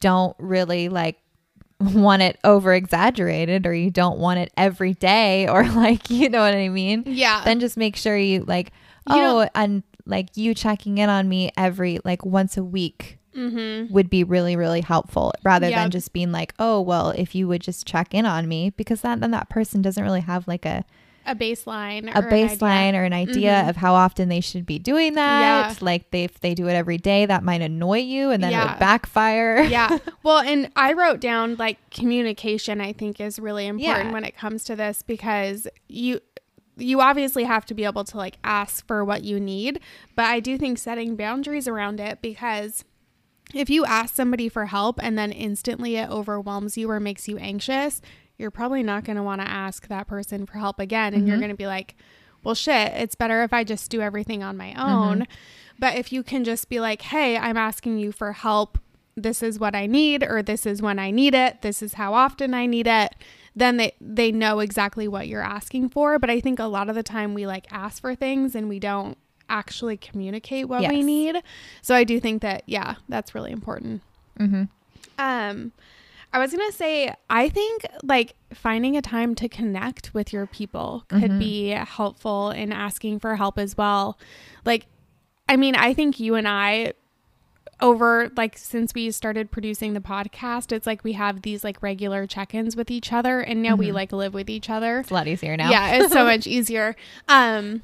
don't 0.00 0.36
really 0.38 0.88
like 0.88 1.18
want 1.80 2.22
it 2.22 2.38
over 2.44 2.72
exaggerated 2.72 3.66
or 3.66 3.74
you 3.74 3.90
don't 3.90 4.18
want 4.18 4.38
it 4.38 4.52
every 4.56 4.94
day 4.94 5.48
or 5.48 5.64
like 5.70 6.08
you 6.10 6.28
know 6.28 6.40
what 6.40 6.54
I 6.54 6.68
mean 6.68 7.02
Yeah. 7.06 7.42
then 7.44 7.58
just 7.60 7.76
make 7.76 7.96
sure 7.96 8.16
you 8.16 8.44
like 8.44 8.68
You 9.08 9.16
oh 9.16 9.48
and 9.54 9.82
like 10.06 10.36
you 10.36 10.54
checking 10.54 10.98
in 10.98 11.08
on 11.08 11.28
me 11.28 11.50
every 11.56 11.98
like 12.04 12.24
once 12.24 12.56
a 12.56 12.64
week 12.64 13.18
mm-hmm. 13.34 13.92
would 13.92 14.10
be 14.10 14.22
really 14.24 14.54
really 14.56 14.80
helpful 14.82 15.32
rather 15.42 15.68
Yeah. 15.68 15.82
than 15.82 15.90
just 15.90 16.12
being 16.12 16.32
like 16.32 16.54
oh 16.58 16.80
well 16.80 17.10
if 17.10 17.34
you 17.34 17.48
would 17.48 17.62
just 17.62 17.86
check 17.86 18.14
in 18.14 18.26
on 18.26 18.46
me 18.48 18.70
because 18.70 19.00
that 19.02 19.20
then 19.20 19.30
that 19.32 19.48
person 19.48 19.82
doesn't 19.82 20.02
really 20.04 20.20
have 20.20 20.46
like 20.46 20.64
a 20.66 20.84
A 21.26 21.34
baseline. 21.34 22.14
a 22.14 22.18
or 22.18 22.28
an 22.28 22.30
baseline 22.30 22.92
or 22.94 23.04
an 23.04 23.14
idea 23.14 23.62
Mhm. 23.64 23.70
of 23.70 23.76
how 23.76 23.94
often 23.94 24.28
they 24.28 24.40
should 24.40 24.66
be 24.66 24.78
doing 24.78 25.14
that 25.14 25.40
Yeah. 25.70 25.74
like 25.80 26.10
they 26.10 26.24
if 26.24 26.38
they 26.40 26.52
do 26.54 26.68
it 26.68 26.74
every 26.74 26.98
day 26.98 27.24
that 27.24 27.42
might 27.42 27.62
annoy 27.62 28.00
you 28.00 28.30
and 28.30 28.42
then 28.44 28.52
it 28.52 28.58
would 28.58 28.78
backfire 28.78 29.62
yeah. 29.62 29.98
Well, 30.22 30.38
and 30.38 30.70
I 30.76 30.92
wrote 30.92 31.20
down 31.20 31.56
like 31.56 31.78
communication 31.90 32.80
I 32.80 32.92
think 32.92 33.20
is 33.20 33.38
really 33.38 33.66
important 33.66 34.06
Yeah. 34.06 34.12
when 34.12 34.24
it 34.24 34.36
comes 34.36 34.64
to 34.64 34.76
this 34.76 35.00
because 35.02 35.66
you 35.88 36.20
you 36.76 37.00
obviously 37.00 37.44
have 37.44 37.64
to 37.66 37.74
be 37.74 37.84
able 37.84 38.04
to 38.04 38.16
like 38.16 38.38
ask 38.42 38.86
for 38.86 39.04
what 39.04 39.22
you 39.24 39.38
need, 39.38 39.80
but 40.16 40.26
I 40.26 40.40
do 40.40 40.58
think 40.58 40.78
setting 40.78 41.16
boundaries 41.16 41.68
around 41.68 42.00
it 42.00 42.20
because 42.22 42.84
if 43.54 43.70
you 43.70 43.84
ask 43.84 44.14
somebody 44.14 44.48
for 44.48 44.66
help 44.66 44.98
and 45.02 45.16
then 45.16 45.30
instantly 45.30 45.96
it 45.96 46.10
overwhelms 46.10 46.76
you 46.76 46.90
or 46.90 46.98
makes 46.98 47.28
you 47.28 47.38
anxious, 47.38 48.00
you're 48.36 48.50
probably 48.50 48.82
not 48.82 49.04
going 49.04 49.16
to 49.16 49.22
want 49.22 49.40
to 49.40 49.48
ask 49.48 49.86
that 49.86 50.08
person 50.08 50.46
for 50.46 50.58
help 50.58 50.80
again 50.80 51.14
and 51.14 51.28
you're 51.28 51.36
Mhm. 51.36 51.40
going 51.40 51.50
to 51.52 51.56
be 51.56 51.66
like, 51.68 51.94
well 52.42 52.54
shit, 52.56 52.92
it's 52.94 53.14
better 53.14 53.42
if 53.44 53.52
I 53.52 53.62
just 53.62 53.90
do 53.90 54.00
everything 54.00 54.42
on 54.42 54.56
my 54.56 54.74
own. 54.74 55.20
Mm-hmm. 55.20 55.32
But 55.78 55.96
if 55.96 56.12
you 56.12 56.22
can 56.22 56.42
just 56.44 56.68
be 56.68 56.80
like, 56.80 57.02
hey, 57.02 57.36
I'm 57.36 57.56
asking 57.56 57.98
you 57.98 58.10
for 58.12 58.32
help. 58.32 58.78
This 59.16 59.42
is 59.42 59.58
what 59.58 59.74
I 59.74 59.86
need, 59.86 60.22
or 60.24 60.42
this 60.42 60.66
is 60.66 60.82
when 60.82 60.98
I 60.98 61.10
need 61.10 61.34
it. 61.34 61.62
This 61.62 61.82
is 61.82 61.94
how 61.94 62.14
often 62.14 62.52
I 62.54 62.66
need 62.66 62.86
it. 62.86 63.14
Then 63.56 63.76
they, 63.76 63.94
they 64.00 64.32
know 64.32 64.58
exactly 64.58 65.06
what 65.06 65.28
you're 65.28 65.42
asking 65.42 65.90
for. 65.90 66.18
But 66.18 66.30
I 66.30 66.40
think 66.40 66.58
a 66.58 66.64
lot 66.64 66.88
of 66.88 66.96
the 66.96 67.02
time 67.04 67.34
we 67.34 67.46
like 67.46 67.66
ask 67.70 68.00
for 68.00 68.14
things 68.16 68.54
and 68.56 68.68
we 68.68 68.80
don't 68.80 69.16
actually 69.48 69.96
communicate 69.96 70.68
what 70.68 70.82
we 70.88 71.02
need. 71.02 71.36
So 71.82 71.94
I 71.94 72.02
do 72.04 72.18
think 72.18 72.42
that, 72.42 72.64
yeah, 72.66 72.96
that's 73.08 73.34
really 73.34 73.52
important. 73.52 74.02
Mm-hmm. 74.40 74.64
Um, 75.18 75.72
I 76.32 76.38
was 76.40 76.50
gonna 76.50 76.72
say, 76.72 77.14
I 77.30 77.48
think 77.48 77.86
like 78.02 78.34
finding 78.52 78.96
a 78.96 79.02
time 79.02 79.36
to 79.36 79.48
connect 79.48 80.12
with 80.14 80.32
your 80.32 80.46
people 80.46 81.04
could 81.08 81.30
Mhm. 81.30 81.38
be 81.38 81.68
helpful 81.68 82.50
in 82.50 82.72
asking 82.72 83.20
for 83.20 83.36
help 83.36 83.56
as 83.56 83.76
well. 83.76 84.18
Like, 84.64 84.86
I 85.48 85.56
mean, 85.56 85.76
I 85.76 85.94
think 85.94 86.18
you 86.18 86.34
and 86.34 86.48
I, 86.48 86.94
over 87.84 88.30
like 88.36 88.56
since 88.58 88.94
we 88.94 89.10
started 89.10 89.50
producing 89.50 89.92
the 89.92 90.00
podcast, 90.00 90.72
it's 90.72 90.86
like 90.86 91.04
we 91.04 91.12
have 91.12 91.42
these 91.42 91.62
like 91.62 91.82
regular 91.82 92.26
check 92.26 92.54
ins 92.54 92.74
with 92.74 92.90
each 92.90 93.12
other, 93.12 93.40
and 93.40 93.62
now 93.62 93.76
we 93.76 93.88
Mhm. 93.88 93.94
like 93.94 94.12
live 94.12 94.34
with 94.34 94.48
each 94.50 94.70
other. 94.70 95.00
It's 95.00 95.10
a 95.10 95.14
lot 95.14 95.28
easier 95.28 95.56
now. 95.56 95.70
Yeah, 95.70 95.96
it's 95.96 96.12
so 96.12 96.24
much 96.32 96.46
easier. 96.46 96.96
Um, 97.28 97.82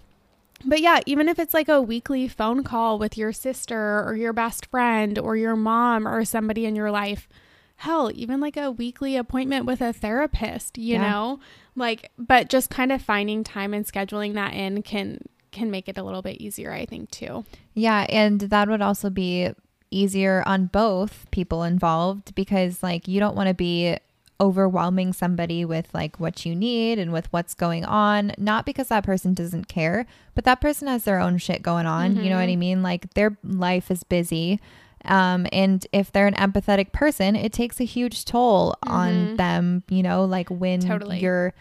but 0.64 0.80
yeah, 0.80 1.00
even 1.07 1.28
if 1.28 1.38
it's 1.38 1.54
like 1.54 1.69
a 1.69 1.80
weekly 1.80 2.28
phone 2.28 2.64
call 2.64 2.99
with 2.99 3.16
your 3.16 3.33
sister 3.33 4.02
or 4.07 4.16
your 4.16 4.33
best 4.33 4.66
friend 4.66 5.19
or 5.19 5.37
your 5.37 5.57
mom 5.57 6.07
or 6.09 6.25
somebody 6.25 6.66
in 6.66 6.75
your 6.76 6.90
life, 6.90 7.28
hell, 7.76 8.11
even 8.14 8.40
like 8.40 8.57
a 8.59 8.71
weekly 8.71 9.16
appointment 9.16 9.64
with 9.66 9.80
a 9.80 9.92
therapist, 9.92 10.76
you 10.78 10.95
Yeah. 10.95 11.11
know? 11.11 11.40
Like 11.76 12.11
but 12.19 12.49
just 12.50 12.69
kind 12.71 12.90
of 12.92 13.00
finding 13.00 13.45
time 13.45 13.73
and 13.75 13.87
scheduling 13.87 14.35
that 14.35 14.52
in 14.54 14.83
can 14.83 15.21
can 15.52 15.71
make 15.71 15.88
it 15.88 15.99
a 15.99 16.02
little 16.02 16.23
bit 16.23 16.37
easier, 16.40 16.73
I 16.73 16.85
think 16.87 17.11
too. 17.11 17.45
Yeah, 17.75 18.07
and 18.09 18.38
that 18.40 18.69
would 18.69 18.83
also 18.83 19.11
be 19.11 19.50
easier 19.90 20.42
on 20.47 20.66
both 20.66 21.26
people 21.30 21.62
involved 21.62 22.35
because 22.35 22.82
like 22.82 23.09
you 23.09 23.18
don't 23.20 23.37
want 23.37 23.49
to 23.49 23.54
be 23.54 23.97
overwhelming 24.40 25.12
somebody 25.12 25.64
with 25.66 25.92
like 25.92 26.18
what 26.18 26.47
you 26.47 26.54
need 26.56 26.99
and 26.99 27.12
with 27.12 27.30
what's 27.32 27.52
going 27.52 27.85
on 27.85 28.32
not 28.38 28.64
because 28.64 28.88
that 28.88 29.04
person 29.04 29.35
doesn't 29.35 29.68
care 29.68 30.06
but 30.35 30.44
that 30.44 30.61
person 30.62 30.88
has 30.88 31.04
their 31.04 31.20
own 31.20 31.37
shit 31.37 31.61
going 31.62 31.85
on 31.85 32.16
you 32.16 32.30
know 32.30 32.37
what 32.38 32.49
i 32.49 32.56
mean 32.56 32.82
like 32.82 33.12
their 33.12 33.37
life 33.44 33.90
is 33.90 34.02
busy 34.02 34.59
um 35.04 35.47
and 35.52 35.87
if 35.92 36.11
they're 36.11 36.26
an 36.26 36.35
empathetic 36.35 36.90
person 36.90 37.37
it 37.37 37.52
takes 37.52 37.80
a 37.80 37.85
huge 37.85 38.25
toll 38.25 38.75
on 38.87 39.12
Mhm. 39.28 39.37
them 39.37 39.82
you 39.90 40.02
know 40.02 40.25
like 40.25 40.49
when 40.49 40.80
Totally. 40.80 41.18
you're 41.18 41.52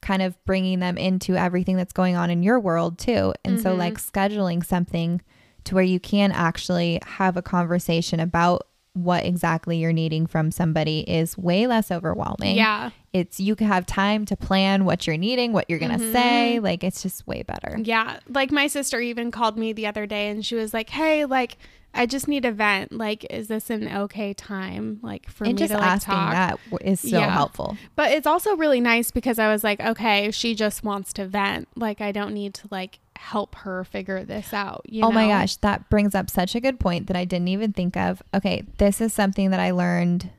kind 0.00 0.22
of 0.22 0.36
bringing 0.44 0.78
them 0.78 0.96
into 0.96 1.34
everything 1.34 1.76
that's 1.76 1.92
going 1.92 2.14
on 2.14 2.30
in 2.30 2.44
your 2.44 2.60
world 2.60 2.98
too 2.98 3.34
and 3.44 3.60
so 3.60 3.74
Mhm. 3.74 3.78
like 3.78 3.98
scheduling 3.98 4.64
something 4.64 5.20
to 5.64 5.74
where 5.74 5.84
you 5.84 6.00
can 6.00 6.32
actually 6.32 7.00
have 7.04 7.36
a 7.36 7.42
conversation 7.42 8.20
about 8.20 8.66
what 8.94 9.24
exactly 9.24 9.76
you're 9.78 9.92
needing 9.92 10.26
from 10.26 10.50
somebody 10.50 11.00
is 11.08 11.38
way 11.38 11.66
less 11.68 11.90
overwhelming. 11.92 12.56
Yeah. 12.56 12.90
It's 13.12 13.38
you 13.38 13.54
can 13.54 13.68
have 13.68 13.86
time 13.86 14.24
to 14.26 14.36
plan 14.36 14.84
what 14.84 15.06
you're 15.06 15.16
needing, 15.16 15.52
what 15.52 15.66
you're 15.68 15.78
going 15.78 15.96
to 15.96 16.04
Mhm. 16.04 16.12
say. 16.12 16.58
Like 16.58 16.82
it's 16.82 17.02
just 17.02 17.24
way 17.26 17.42
better. 17.44 17.78
Yeah. 17.80 18.18
Like 18.28 18.50
my 18.50 18.66
sister 18.66 19.00
even 19.00 19.30
called 19.30 19.56
me 19.56 19.72
the 19.72 19.86
other 19.86 20.06
day 20.06 20.28
and 20.30 20.44
she 20.44 20.56
was 20.56 20.74
like, 20.74 20.90
Hey, 20.90 21.24
like 21.26 21.58
I 21.94 22.06
just 22.06 22.28
need 22.28 22.44
a 22.44 22.52
vent. 22.52 22.92
Like, 22.92 23.24
is 23.30 23.48
this 23.48 23.70
an 23.70 23.88
okay 23.88 24.34
time? 24.34 24.98
Like 25.02 25.30
for 25.30 25.44
and 25.44 25.54
me 25.54 25.58
just 25.58 25.72
to 25.72 25.78
like 25.78 25.86
asking 25.86 26.12
talk. 26.14 26.32
that 26.32 26.58
is 26.82 27.00
so 27.00 27.06
Yeah. 27.08 27.30
helpful. 27.30 27.76
But 27.96 28.10
it's 28.12 28.26
also 28.26 28.56
really 28.56 28.80
nice 28.80 29.10
because 29.10 29.38
I 29.38 29.48
was 29.50 29.62
like, 29.64 29.80
okay, 29.80 30.30
she 30.30 30.54
just 30.54 30.82
wants 30.84 31.12
to 31.14 31.26
vent. 31.26 31.68
Like 31.76 32.00
I 32.00 32.10
don't 32.12 32.34
need 32.34 32.52
to 32.54 32.68
like 32.70 32.98
help 33.18 33.54
her 33.56 33.84
figure 33.84 34.24
this 34.24 34.54
out. 34.54 34.82
You 34.88 35.04
oh 35.04 35.10
my 35.12 35.26
gosh, 35.26 35.56
that 35.56 35.90
brings 35.90 36.14
up 36.14 36.30
such 36.30 36.54
a 36.54 36.60
good 36.60 36.78
point 36.78 37.08
that 37.08 37.16
I 37.16 37.24
didn't 37.24 37.48
even 37.48 37.72
think 37.72 37.96
of. 37.96 38.22
Okay, 38.32 38.62
this 38.78 39.00
is 39.00 39.12
something 39.12 39.50
that 39.50 39.60
I 39.60 39.72
learned 39.72 40.30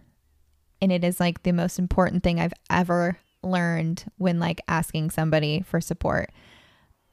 and 0.81 0.91
it 0.91 1.03
is 1.03 1.19
like 1.19 1.43
the 1.43 1.51
most 1.51 1.77
important 1.77 2.23
thing 2.23 2.39
I've 2.39 2.53
ever 2.69 3.19
learned 3.43 4.05
when 4.17 4.39
like 4.39 4.61
asking 4.67 5.09
somebody 5.11 5.61
for 5.61 5.81
support. 5.81 6.31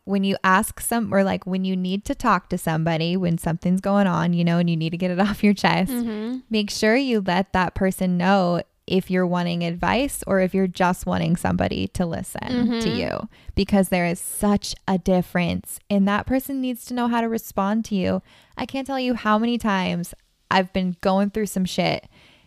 When 0.05 0.23
you 0.23 0.37
ask 0.45 0.81
some 0.81 1.13
or 1.13 1.25
like 1.25 1.47
when 1.47 1.65
you 1.65 1.77
need 1.77 2.05
to 2.05 2.15
talk 2.15 2.49
to 2.51 2.59
somebody 2.59 3.17
when 3.17 3.39
something's 3.39 3.81
going 3.81 4.07
on, 4.07 4.33
you 4.35 4.45
know, 4.45 4.59
and 4.59 4.71
you 4.71 4.77
need 4.77 4.91
to 4.91 4.97
get 4.97 5.11
it 5.11 5.19
off 5.27 5.43
your 5.43 5.53
chest, 5.55 5.91
Mhm. 5.91 6.43
make 6.49 6.71
sure 6.71 6.95
you 6.95 7.21
let 7.21 7.53
that 7.55 7.75
person 7.75 8.17
know 8.17 8.63
if 8.87 9.11
you're 9.11 9.27
wanting 9.27 9.65
advice 9.65 10.23
or 10.27 10.41
if 10.41 10.55
you're 10.55 10.67
just 10.69 11.07
wanting 11.07 11.35
somebody 11.37 11.89
to 11.89 12.07
listen 12.07 12.41
to 12.81 12.89
Mhm. 12.89 12.97
you 12.97 13.29
because 13.57 13.89
there 13.89 14.07
is 14.07 14.21
such 14.21 14.75
a 14.87 14.97
difference 14.99 15.81
and 15.91 16.07
that 16.07 16.25
person 16.27 16.61
needs 16.61 16.85
to 16.85 16.95
know 16.95 17.09
how 17.09 17.21
to 17.21 17.29
respond 17.29 17.85
to 17.87 17.95
you. 17.97 18.23
I 18.57 18.65
can't 18.65 18.87
tell 18.87 19.01
you 19.01 19.15
how 19.15 19.39
many 19.39 19.59
times 19.59 20.15
I've 20.51 20.73
been 20.73 20.97
going 21.01 21.31
through 21.31 21.47
some 21.47 21.65
shit 21.65 22.07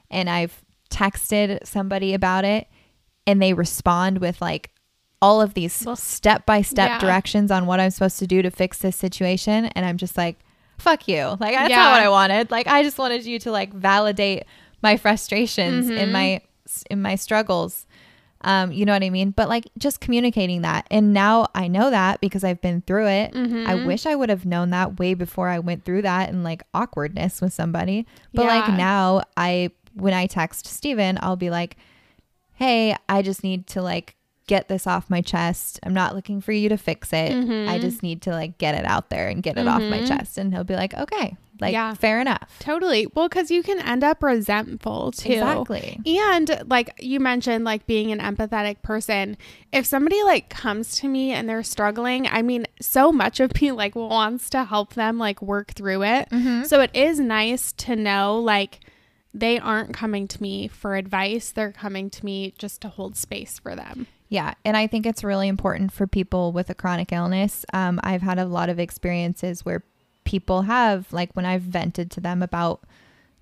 and 0.10 0.30
I've 0.30 0.64
texted 0.90 1.66
somebody 1.68 2.14
about 2.14 2.46
it 2.46 2.68
and 3.28 3.42
they 3.42 3.54
respond 3.54 4.20
with 4.20 4.42
like 4.42 4.72
all 5.22 5.42
of 5.42 5.54
these 5.54 5.86
step 5.96 6.46
by 6.46 6.62
step 6.62 7.02
directions 7.02 7.52
on 7.52 7.66
what 7.66 7.82
I'm 7.82 7.92
supposed 7.92 8.20
to 8.20 8.28
do 8.28 8.42
to 8.42 8.50
fix 8.50 8.78
this 8.78 8.96
situation 8.96 9.66
and 9.66 9.86
I'm 9.86 9.98
just 9.98 10.16
like 10.18 10.40
fuck 10.78 11.10
you. 11.10 11.36
Like 11.42 11.54
that's 11.56 11.70
Yeah. 11.70 11.76
not 11.84 11.92
what 11.92 12.02
I 12.02 12.08
wanted. 12.10 12.52
Like 12.52 12.68
I 12.68 12.84
just 12.84 12.98
wanted 12.98 13.26
you 13.26 13.38
to 13.40 13.52
like 13.52 13.74
validate 13.74 14.44
my 14.82 14.98
frustrations 14.98 15.86
Mm-hmm. 15.88 15.98
in 15.98 16.12
my 16.12 16.42
in 16.90 17.02
my 17.02 17.16
struggles. 17.16 17.86
Um, 18.42 18.72
you 18.72 18.86
know 18.86 18.94
what 18.94 19.04
I 19.04 19.10
mean? 19.10 19.32
But 19.32 19.50
like 19.50 19.66
just 19.78 20.00
communicating 20.00 20.62
that. 20.62 20.88
And 20.90 21.14
now 21.14 21.48
I 21.54 21.68
know 21.68 21.90
that 21.90 22.22
because 22.22 22.44
I've 22.46 22.62
been 22.62 22.82
through 22.82 23.08
it. 23.08 23.34
Mm-hmm. 23.34 23.68
I 23.68 23.76
wish 23.86 24.06
I 24.06 24.16
would 24.16 24.30
have 24.30 24.46
known 24.46 24.70
that 24.70 24.98
way 25.00 25.14
before 25.14 25.50
I 25.50 25.60
went 25.60 25.84
through 25.84 26.04
that 26.04 26.30
and 26.30 26.42
like 26.44 26.64
awkwardness 26.74 27.42
with 27.42 27.52
somebody. 27.54 28.06
But 28.34 28.46
like 28.46 28.72
now 28.78 29.24
I 29.36 29.72
when 29.94 30.14
I 30.14 30.28
text 30.28 30.68
Steven, 30.68 31.18
I'll 31.22 31.36
be 31.36 31.50
like, 31.50 31.76
Hey, 32.54 32.96
I 33.08 33.22
just 33.22 33.44
need 33.44 33.68
to 33.68 33.82
like 33.82 34.16
get 34.48 34.68
this 34.68 34.88
off 34.88 35.10
my 35.10 35.22
chest. 35.22 35.80
I'm 35.84 35.94
not 35.94 36.16
looking 36.16 36.40
for 36.42 36.52
you 36.52 36.70
to 36.70 36.78
fix 36.78 37.12
it. 37.14 37.32
I 37.32 37.36
Mhm. 37.36 37.82
just 37.82 38.02
need 38.04 38.22
to 38.24 38.32
like 38.32 38.58
get 38.58 38.74
it 38.76 38.86
out 38.86 39.10
there 39.10 39.28
and 39.28 39.44
get 39.44 39.58
it 39.58 39.68
off 39.68 39.82
my 39.82 40.00
Mhm. 40.00 40.08
chest. 40.08 40.38
And 40.38 40.54
he'll 40.54 40.64
be 40.64 40.76
like, 40.76 40.94
Okay, 40.94 41.36
like 41.60 41.74
Yeah. 41.74 41.94
fair 41.94 42.20
enough. 42.20 42.58
Totally. 42.60 43.08
Well, 43.14 43.28
because 43.30 43.52
you 43.52 43.64
can 43.64 43.80
end 43.80 44.04
up 44.04 44.22
resentful 44.24 45.12
too. 45.12 45.34
Exactly. 45.34 46.00
And 46.06 46.64
like 46.68 46.92
you 47.00 47.20
mentioned, 47.20 47.66
like 47.66 47.86
being 47.88 48.12
an 48.12 48.20
empathetic 48.20 48.82
person, 48.82 49.38
if 49.72 49.86
somebody 49.86 50.22
like 50.24 50.50
comes 50.50 50.96
to 50.98 51.08
me 51.08 51.32
and 51.32 51.48
they're 51.50 51.64
struggling, 51.64 52.28
I 52.28 52.42
mean, 52.42 52.66
so 52.82 53.12
much 53.12 53.40
of 53.40 53.60
me 53.62 53.72
like 53.72 53.96
wants 53.96 54.50
to 54.52 54.64
help 54.64 54.94
them 54.94 55.18
like 55.18 55.42
work 55.42 55.72
through 55.72 56.04
it. 56.04 56.30
Mhm. 56.30 56.66
So 56.66 56.82
it 56.82 56.92
is 56.94 57.20
nice 57.20 57.72
to 57.74 57.96
know 57.96 58.38
like 58.40 58.80
they 59.34 59.60
aren't 59.60 59.94
coming 59.94 60.28
to 60.28 60.42
me 60.42 60.68
for 60.68 60.96
advice, 60.96 61.52
they're 61.52 61.72
coming 61.72 62.10
to 62.10 62.26
me 62.26 62.54
just 62.58 62.82
to 62.82 62.88
hold 62.90 63.16
space 63.16 63.60
for 63.60 63.76
them. 63.76 64.08
Yeah, 64.32 64.54
and 64.64 64.78
I 64.78 64.86
think 64.88 65.06
it's 65.08 65.24
really 65.24 65.48
important 65.48 65.92
for 65.92 66.06
people 66.06 66.52
with 66.52 66.70
a 66.70 66.76
chronic 66.76 67.12
illness. 67.12 67.66
Um, 67.74 68.00
I've 68.04 68.22
had 68.22 68.38
a 68.38 68.46
lot 68.46 68.70
of 68.70 68.80
experiences 68.80 69.66
where 69.66 69.84
people 70.30 70.62
have, 70.62 71.12
like, 71.12 71.36
when 71.36 71.44
I've 71.46 71.64
vented 71.64 72.12
to 72.12 72.22
them 72.22 72.44
about 72.44 72.82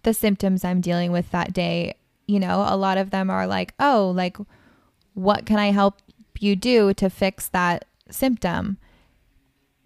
the 0.03 0.13
symptoms 0.13 0.63
I'm 0.63 0.79
dealing 0.79 1.11
with 1.11 1.29
that 1.31 1.51
day, 1.51 1.95
you 2.27 2.39
know, 2.39 2.65
a 2.65 2.77
lot 2.77 2.97
of 2.97 3.09
them 3.09 3.29
are 3.29 3.45
like, 3.45 3.73
oh, 3.77 4.13
like, 4.15 4.37
what 5.13 5.45
can 5.45 5.57
I 5.59 5.71
help 5.71 5.95
you 6.39 6.55
do 6.55 6.93
to 6.93 7.09
fix 7.09 7.49
that 7.49 7.83
symptom? 8.09 8.77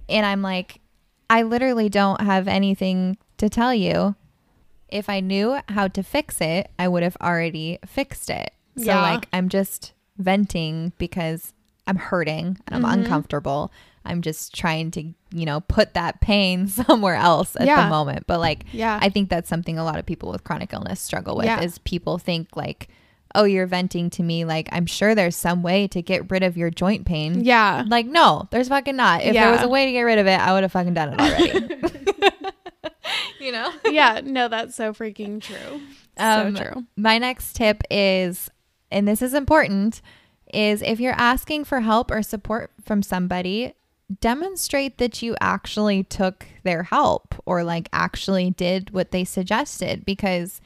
And 0.07 0.27
I'm 0.27 0.43
like, 0.43 0.79
I 1.27 1.41
literally 1.41 1.89
don't 1.89 2.21
have 2.21 2.47
anything 2.47 3.17
to 3.37 3.49
tell 3.49 3.73
you. 3.73 4.15
If 4.87 5.09
I 5.09 5.21
knew 5.21 5.57
how 5.69 5.87
to 5.87 6.03
fix 6.03 6.39
it, 6.39 6.69
I 6.77 6.87
would 6.87 7.01
have 7.01 7.17
already 7.19 7.79
fixed 7.83 8.29
it. 8.29 8.51
So, 8.77 8.83
Yeah. 8.83 9.01
like, 9.01 9.27
I'm 9.33 9.49
just 9.49 9.93
venting 10.19 10.91
because 10.99 11.53
I'm 11.87 11.95
hurting 11.95 12.59
and 12.67 12.75
I'm 12.75 12.83
Mhm. 12.83 12.93
uncomfortable. 12.99 13.71
I'm 14.03 14.21
just 14.21 14.53
trying 14.55 14.91
to, 14.91 15.01
you 15.31 15.45
know, 15.45 15.59
put 15.61 15.93
that 15.93 16.21
pain 16.21 16.67
somewhere 16.67 17.15
else 17.15 17.55
at 17.55 17.65
Yeah. 17.67 17.83
the 17.83 17.89
moment. 17.89 18.25
But 18.27 18.39
like, 18.39 18.65
Yeah. 18.71 18.97
I 19.01 19.09
think 19.09 19.29
that's 19.29 19.47
something 19.49 19.77
a 19.77 19.83
lot 19.83 19.99
of 19.99 20.05
people 20.05 20.31
with 20.31 20.43
chronic 20.43 20.73
illness 20.73 20.99
struggle 20.99 21.35
with 21.37 21.45
Yeah. 21.45 21.61
is 21.61 21.77
people 21.79 22.17
think 22.17 22.55
like, 22.55 22.87
oh, 23.33 23.43
you're 23.45 23.67
venting 23.67 24.09
to 24.09 24.23
me. 24.23 24.43
Like, 24.43 24.67
I'm 24.73 24.85
sure 24.85 25.15
there's 25.15 25.35
some 25.37 25.63
way 25.63 25.87
to 25.87 26.01
get 26.01 26.29
rid 26.29 26.43
of 26.43 26.57
your 26.57 26.69
joint 26.69 27.05
pain. 27.05 27.43
yeah. 27.45 27.85
Like, 27.87 28.05
no, 28.05 28.47
there's 28.51 28.67
fucking 28.67 28.95
not. 28.97 29.21
If 29.23 29.33
there 29.33 29.51
was 29.51 29.61
a 29.61 29.69
way 29.69 29.85
to 29.85 29.91
get 29.93 30.01
rid 30.01 30.19
of 30.19 30.27
it, 30.27 30.37
I 30.39 30.51
would 30.51 30.63
have 30.63 30.71
fucking 30.73 30.93
done 30.95 31.13
it 31.13 31.19
already. 31.19 32.31
you 33.39 33.51
know? 33.51 33.71
yeah. 33.85 34.21
No, 34.23 34.47
that's 34.47 34.75
so 34.75 34.93
freaking 34.93 35.41
true. 35.41 35.81
Um, 36.17 36.55
so 36.55 36.63
true. 36.63 36.85
My 36.97 37.17
next 37.17 37.55
tip 37.55 37.81
is, 37.89 38.49
and 38.91 39.07
this 39.07 39.21
is 39.21 39.33
important, 39.33 40.01
is 40.53 40.81
if 40.81 40.99
you're 40.99 41.13
asking 41.13 41.63
for 41.63 41.79
help 41.79 42.11
or 42.11 42.21
support 42.21 42.71
from 42.83 43.01
somebody, 43.01 43.73
demonstrate 44.19 44.97
that 44.97 45.21
you 45.21 45.35
actually 45.39 46.03
took 46.03 46.45
their 46.63 46.83
help 46.83 47.35
or 47.45 47.63
like 47.63 47.87
actually 47.93 48.51
did 48.51 48.91
what 48.91 49.11
they 49.11 49.23
suggested. 49.23 50.05
Because 50.05 50.59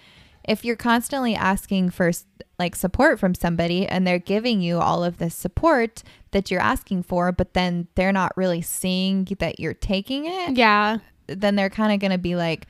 if 0.48 0.64
you're 0.64 0.76
constantly 0.76 1.36
asking 1.36 1.90
for 1.90 2.12
like 2.60 2.76
support 2.76 3.20
from 3.20 3.36
somebody 3.36 3.88
and 3.88 4.06
they're 4.08 4.20
giving 4.20 4.62
you 4.62 4.80
all 4.80 5.04
of 5.04 5.18
this 5.18 5.36
support 5.36 6.04
that 6.32 6.50
you're 6.52 6.62
asking 6.62 7.04
for, 7.04 7.32
but 7.32 7.54
then 7.54 7.88
they're 7.96 8.12
not 8.14 8.36
really 8.38 8.62
seeing 8.62 9.26
that 9.40 9.60
you're 9.60 9.74
taking 9.74 10.26
it, 10.26 10.56
Yeah. 10.58 11.00
then 11.28 11.56
they're 11.56 11.70
kind 11.70 11.92
of 11.94 12.00
going 12.00 12.12
to 12.12 12.18
be 12.18 12.36
like, 12.36 12.68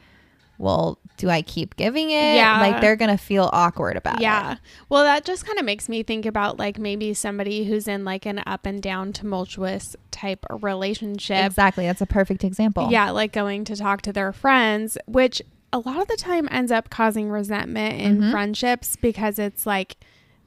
well, 0.58 0.98
do 1.17 1.29
I 1.29 1.41
keep 1.41 1.75
giving 1.75 2.12
it? 2.12 2.36
Yeah. 2.36 2.60
Like 2.62 2.79
they're 2.79 2.96
going 2.96 3.12
to 3.12 3.22
feel 3.22 3.50
awkward 3.51 3.98
about 3.98 4.15
it. 4.17 4.22
yeah. 4.22 4.55
Well, 4.88 5.03
that 5.03 5.25
just 5.25 5.46
kind 5.46 5.60
of 5.60 5.65
makes 5.65 5.89
me 5.89 6.01
think 6.01 6.25
about 6.25 6.58
like 6.58 6.79
maybe 6.79 7.13
somebody 7.13 7.65
who's 7.65 7.89
in 7.89 8.05
like 8.05 8.25
an 8.25 8.41
up 8.48 8.65
and 8.65 8.82
down 8.82 9.12
tumultuous 9.12 9.98
type 10.15 10.45
of 10.50 10.63
relationship. 10.63 11.45
Exactly. 11.45 11.86
That's 11.86 12.01
a 12.01 12.05
perfect 12.05 12.43
example. 12.43 12.89
Yeah, 12.89 13.12
like 13.12 13.31
going 13.34 13.65
to 13.65 13.75
talk 13.75 14.01
to 14.03 14.13
their 14.13 14.31
friends, 14.34 14.98
which 15.05 15.41
a 15.74 15.79
lot 15.79 16.00
of 16.01 16.07
the 16.07 16.15
time 16.17 16.48
ends 16.51 16.72
up 16.72 16.89
causing 16.89 17.29
resentment 17.29 18.00
in 18.00 18.17
Mhm. 18.22 18.31
friendships 18.31 18.95
because 18.95 19.38
it's 19.38 19.65
like 19.65 19.98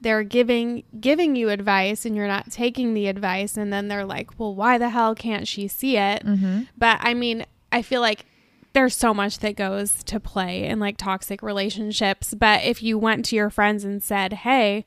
they're 0.01 0.23
giving 0.23 0.85
giving 1.01 1.35
you 1.37 1.49
advice 1.51 2.07
and 2.07 2.15
you're 2.17 2.29
not 2.29 2.51
taking 2.53 2.95
the 2.95 3.09
advice 3.09 3.57
and 3.57 3.73
then 3.73 3.89
they're 3.89 4.05
like, 4.07 4.39
"Well, 4.39 4.55
why 4.55 4.79
the 4.79 4.91
hell 4.91 5.15
can't 5.15 5.47
she 5.47 5.69
see 5.69 5.97
it?" 5.97 6.25
Mm-hmm. 6.25 6.63
But 6.79 6.99
I 7.01 7.15
mean, 7.15 7.45
I 7.73 7.83
feel 7.83 8.01
like 8.01 8.25
there's 8.75 8.95
so 8.95 9.13
much 9.13 9.41
that 9.41 9.57
goes 9.57 10.03
to 10.05 10.21
play 10.21 10.65
in 10.65 10.79
like 10.79 10.97
toxic 10.97 11.43
relationships. 11.43 12.33
But 12.35 12.65
if 12.65 12.83
you 12.83 12.97
went 12.97 13.25
to 13.27 13.37
your 13.37 13.51
friends 13.51 13.83
and 13.85 14.03
said, 14.03 14.33
Hey, 14.33 14.85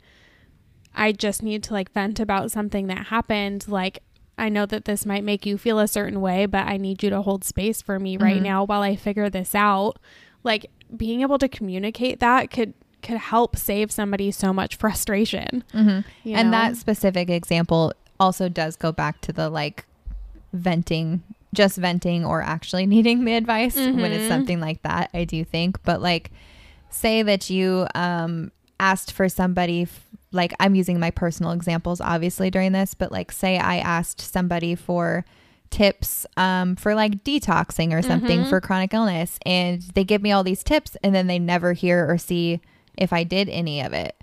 I 0.95 1.11
just 1.11 1.41
need 1.43 1.63
to 1.63 1.73
like 1.73 1.91
vent 1.91 2.19
about 2.19 2.51
something 2.51 2.87
that 2.87 3.07
happened, 3.07 3.67
like, 3.67 3.99
I 4.41 4.49
know 4.49 4.65
that 4.65 4.85
this 4.85 5.05
might 5.05 5.23
make 5.23 5.45
you 5.45 5.57
feel 5.57 5.79
a 5.79 5.87
certain 5.87 6.19
way, 6.19 6.45
but 6.47 6.65
I 6.67 6.77
need 6.77 7.03
you 7.03 7.09
to 7.11 7.21
hold 7.21 7.43
space 7.45 7.81
for 7.81 7.99
me 7.99 8.17
right 8.17 8.39
Mhm. 8.39 8.43
now 8.43 8.63
while 8.65 8.81
I 8.81 8.95
figure 8.95 9.29
this 9.29 9.53
out. 9.55 9.97
Like 10.43 10.65
being 10.95 11.21
able 11.21 11.37
to 11.37 11.47
communicate 11.47 12.19
that 12.19 12.51
could 12.51 12.73
could 13.03 13.17
help 13.17 13.55
save 13.55 13.91
somebody 13.91 14.29
so 14.31 14.51
much 14.53 14.75
frustration. 14.83 15.63
Mm-hmm. 15.73 15.99
you 16.27 16.35
and 16.35 16.51
know? 16.51 16.57
that 16.57 16.77
specific 16.77 17.29
example 17.29 17.93
also 18.19 18.47
does 18.49 18.75
go 18.75 18.91
back 18.91 19.21
to 19.21 19.31
the 19.33 19.49
like 19.49 19.85
venting 20.53 21.23
just 21.53 21.77
venting 21.77 22.25
or 22.25 22.41
actually 22.41 22.85
needing 22.95 23.25
the 23.25 23.33
advice 23.33 23.75
when 23.75 23.99
it's 24.05 24.25
Mhm. 24.25 24.27
something 24.27 24.59
like 24.59 24.81
that 24.83 25.09
i 25.13 25.23
do 25.23 25.43
think 25.43 25.81
but 25.83 26.01
like 26.01 26.31
say 26.89 27.23
that 27.23 27.49
you 27.49 27.87
um 27.95 28.51
asked 28.79 29.11
for 29.11 29.27
somebody 29.29 29.83
f- 29.83 30.05
like 30.31 30.53
i'm 30.59 30.75
using 30.75 30.99
my 30.99 31.11
personal 31.11 31.51
examples 31.51 31.99
obviously 32.01 32.49
during 32.49 32.71
this 32.71 32.93
but 32.93 33.11
like 33.11 33.31
say 33.31 33.57
i 33.57 33.77
asked 33.77 34.21
somebody 34.21 34.75
for 34.75 35.25
tips 35.69 36.25
um, 36.35 36.75
for 36.75 36.93
like 36.95 37.23
detoxing 37.23 37.93
or 37.93 38.01
something 38.01 38.41
Mhm. 38.41 38.49
for 38.49 38.59
chronic 38.59 38.93
illness 38.93 39.39
and 39.45 39.81
they 39.93 40.03
give 40.03 40.21
me 40.21 40.31
all 40.31 40.43
these 40.43 40.63
tips 40.63 40.97
and 41.03 41.15
then 41.15 41.27
they 41.27 41.39
never 41.39 41.73
hear 41.73 42.05
or 42.09 42.17
see 42.17 42.59
if 42.97 43.13
i 43.13 43.23
did 43.23 43.47
any 43.49 43.81
of 43.81 43.93
it 43.93 44.15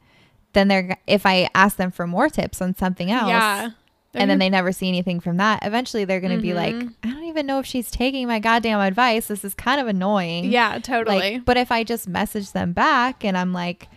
then 0.54 0.68
they're 0.68 0.96
if 1.06 1.26
I 1.26 1.48
ask 1.54 1.76
them 1.76 1.90
for 1.90 2.06
more 2.06 2.28
tips 2.30 2.62
on 2.62 2.74
something 2.74 3.10
else, 3.10 3.28
yeah. 3.28 3.70
and 4.14 4.30
then 4.30 4.38
they 4.38 4.48
never 4.48 4.72
see 4.72 4.88
anything 4.88 5.20
from 5.20 5.36
that, 5.36 5.60
eventually 5.62 6.06
they're 6.06 6.20
going 6.20 6.34
to 6.34 6.42
be 6.42 6.54
like, 6.54 6.74
Mhm. 6.74 6.94
I 7.04 7.10
don't 7.10 7.24
even 7.24 7.44
know 7.46 7.58
if 7.58 7.66
she's 7.66 7.90
taking 7.90 8.26
my 8.26 8.38
goddamn 8.40 8.80
advice. 8.80 9.26
This 9.28 9.44
is 9.44 9.52
kind 9.52 9.78
of 9.78 9.86
annoying. 9.88 10.46
Yeah, 10.46 10.78
totally. 10.78 11.18
Like, 11.34 11.44
but 11.44 11.58
if 11.58 11.70
I 11.70 11.84
just 11.84 12.08
message 12.08 12.52
them 12.52 12.72
back 12.72 13.24
and 13.26 13.36
I'm 13.36 13.52
like, 13.52 13.88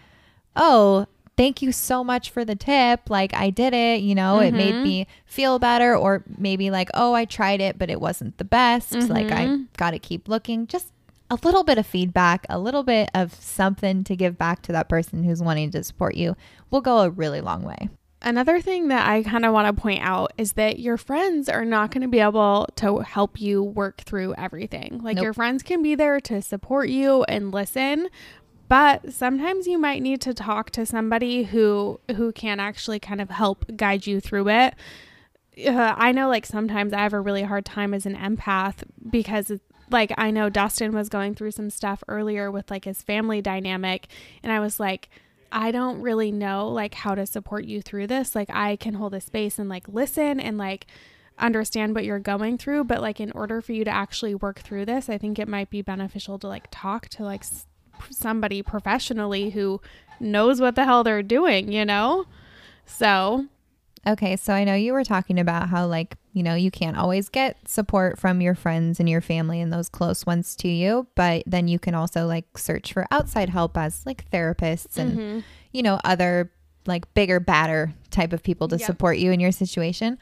oh, 0.57 1.07
thank 1.41 1.63
you 1.63 1.71
so 1.71 2.03
much 2.03 2.29
for 2.29 2.45
the 2.45 2.53
tip. 2.55 3.09
Like, 3.09 3.33
I 3.33 3.49
did 3.49 3.73
it, 3.73 4.01
you 4.01 4.13
know, 4.13 4.37
it 4.41 4.53
made 4.53 4.75
Mhm. 4.75 4.83
me 4.83 5.07
feel 5.25 5.57
better. 5.57 5.95
Or 5.95 6.23
maybe 6.37 6.69
like, 6.69 6.89
oh, 6.93 7.13
I 7.15 7.25
tried 7.25 7.61
it, 7.61 7.79
but 7.79 7.89
it 7.89 7.99
wasn't 7.99 8.37
the 8.37 8.43
best. 8.43 8.93
Like, 9.09 9.31
I 9.31 9.47
Mhm. 9.47 9.65
got 9.75 9.91
to 9.91 9.97
keep 9.99 10.27
looking. 10.27 10.67
Just 10.67 10.91
a 11.31 11.39
little 11.41 11.63
bit 11.63 11.79
of 11.79 11.87
feedback, 11.87 12.45
a 12.47 12.59
little 12.59 12.83
bit 12.83 13.09
of 13.15 13.33
something 13.33 14.03
to 14.03 14.15
give 14.15 14.37
back 14.37 14.61
to 14.63 14.71
that 14.73 14.87
person 14.87 15.23
who's 15.23 15.41
wanting 15.41 15.71
to 15.71 15.83
support 15.83 16.13
you 16.13 16.35
will 16.69 16.81
go 16.81 16.99
a 16.99 17.09
really 17.09 17.41
long 17.41 17.63
way. 17.63 17.89
Another 18.23 18.61
thing 18.61 18.89
that 18.89 19.07
I 19.09 19.23
kind 19.23 19.43
of 19.47 19.51
want 19.51 19.65
to 19.75 19.81
point 19.81 20.03
out 20.03 20.31
is 20.37 20.53
that 20.53 20.77
your 20.77 20.95
friends 20.95 21.49
are 21.49 21.65
not 21.65 21.89
going 21.89 22.03
to 22.03 22.07
be 22.07 22.19
able 22.19 22.67
to 22.75 22.99
help 22.99 23.41
you 23.41 23.63
work 23.63 24.01
through 24.01 24.35
everything. 24.37 24.99
Like 25.01 25.15
Nope. 25.15 25.23
your 25.23 25.33
friends 25.33 25.63
can 25.63 25.81
be 25.81 25.95
there 25.95 26.19
to 26.19 26.39
support 26.43 26.87
you 26.89 27.23
and 27.23 27.51
listen, 27.51 28.09
but 28.71 29.11
sometimes 29.11 29.67
you 29.67 29.77
might 29.77 30.01
need 30.01 30.21
to 30.21 30.33
talk 30.33 30.69
to 30.69 30.85
somebody 30.85 31.43
who 31.43 31.99
who 32.15 32.31
can 32.31 32.57
actually 32.57 33.01
kind 33.01 33.19
of 33.19 33.29
help 33.29 33.65
guide 33.75 34.07
you 34.07 34.21
through 34.21 34.47
it. 34.47 34.75
Uh, 35.67 35.93
I 35.97 36.13
know 36.13 36.29
like 36.29 36.45
sometimes 36.45 36.93
I 36.93 36.99
have 36.99 37.11
a 37.11 37.19
really 37.19 37.43
hard 37.43 37.65
time 37.65 37.93
as 37.93 38.05
an 38.05 38.15
empath 38.15 38.85
because 39.09 39.51
like 39.89 40.13
I 40.17 40.31
know 40.31 40.49
Dustin 40.49 40.93
was 40.93 41.09
going 41.09 41.35
through 41.35 41.51
some 41.51 41.69
stuff 41.69 42.01
earlier 42.07 42.49
with 42.49 42.71
like 42.71 42.85
his 42.85 43.01
family 43.01 43.41
dynamic 43.41 44.07
and 44.41 44.53
I 44.53 44.61
was 44.61 44.79
like 44.79 45.09
I 45.51 45.71
don't 45.71 45.99
really 45.99 46.31
know 46.31 46.69
like 46.69 46.93
how 46.93 47.13
to 47.13 47.25
support 47.25 47.65
you 47.65 47.81
through 47.81 48.07
this. 48.07 48.35
Like 48.35 48.49
I 48.49 48.77
can 48.77 48.93
hold 48.93 49.13
a 49.13 49.19
space 49.19 49.59
and 49.59 49.67
like 49.67 49.89
listen 49.89 50.39
and 50.39 50.57
like 50.57 50.87
understand 51.37 51.93
what 51.93 52.05
you're 52.05 52.19
going 52.19 52.57
through, 52.57 52.85
but 52.85 53.01
like 53.01 53.19
in 53.19 53.33
order 53.33 53.59
for 53.59 53.73
you 53.73 53.83
to 53.83 53.91
actually 53.91 54.33
work 54.33 54.61
through 54.61 54.85
this, 54.85 55.09
I 55.09 55.17
think 55.17 55.39
it 55.39 55.49
might 55.49 55.69
be 55.69 55.81
beneficial 55.81 56.39
to 56.39 56.47
like 56.47 56.67
talk 56.71 57.09
to 57.09 57.23
like 57.25 57.43
somebody 58.09 58.61
professionally 58.61 59.51
who 59.51 59.81
knows 60.19 60.59
what 60.61 60.75
the 60.75 60.85
hell 60.85 61.03
they're 61.03 61.23
doing, 61.23 61.71
you 61.71 61.85
know? 61.85 62.25
So, 62.85 63.45
Okay, 64.07 64.35
so 64.35 64.51
I 64.53 64.63
know 64.63 64.73
you 64.73 64.93
were 64.93 65.03
talking 65.03 65.39
about 65.39 65.69
how, 65.69 65.85
like, 65.85 66.17
you 66.33 66.41
know, 66.41 66.55
you 66.55 66.71
can't 66.71 66.97
always 66.97 67.29
get 67.29 67.69
support 67.69 68.17
from 68.17 68.41
your 68.41 68.55
friends 68.55 68.99
and 68.99 69.07
your 69.07 69.21
family 69.21 69.61
and 69.61 69.71
those 69.71 69.89
close 69.89 70.25
ones 70.25 70.55
to 70.55 70.67
you, 70.67 71.05
but 71.13 71.43
then 71.45 71.67
you 71.67 71.77
can 71.77 71.93
also, 71.93 72.25
like, 72.25 72.57
search 72.57 72.93
for 72.93 73.05
outside 73.11 73.49
help 73.49 73.77
as, 73.77 74.03
like, 74.03 74.27
therapists 74.31 74.97
and, 74.97 75.17
mhm. 75.19 75.43
you 75.71 75.83
know, 75.83 75.99
other, 76.03 76.51
like, 76.87 77.13
bigger, 77.13 77.39
badder 77.39 77.93
type 78.09 78.33
of 78.33 78.41
people 78.41 78.67
to 78.69 78.77
Yep. 78.77 78.87
support 78.87 79.17
you 79.19 79.31
in 79.31 79.39
your 79.39 79.51
situation. 79.51 80.17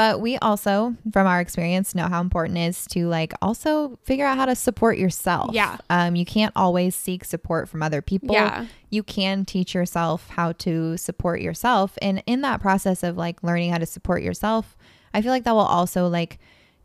But 0.00 0.22
we 0.22 0.38
also, 0.38 0.96
from 1.12 1.26
our 1.26 1.42
experience, 1.42 1.94
know 1.94 2.08
how 2.08 2.22
important 2.22 2.56
it 2.56 2.68
is 2.68 2.86
to, 2.86 3.06
like, 3.06 3.34
also 3.42 3.98
figure 4.02 4.24
out 4.24 4.38
how 4.38 4.46
to 4.46 4.54
support 4.54 4.96
yourself. 4.96 5.50
Yeah. 5.52 5.76
Um, 5.90 6.16
you 6.16 6.24
can't 6.24 6.54
always 6.56 6.96
seek 6.96 7.22
support 7.22 7.68
from 7.68 7.82
other 7.82 8.00
people 8.00 8.32
yeah. 8.32 8.64
you 8.88 9.02
can 9.02 9.44
teach 9.44 9.74
yourself 9.74 10.28
how 10.28 10.52
to 10.52 10.96
support 10.96 11.42
yourself 11.42 11.98
and 12.00 12.22
in 12.26 12.40
that 12.40 12.60
process 12.60 13.02
of 13.02 13.18
like 13.18 13.42
learning 13.42 13.70
how 13.70 13.78
to 13.78 13.86
support 13.86 14.22
yourself 14.22 14.76
i 15.14 15.22
feel 15.22 15.30
like 15.30 15.44
that 15.44 15.52
will 15.52 15.60
also 15.60 16.08
like 16.08 16.38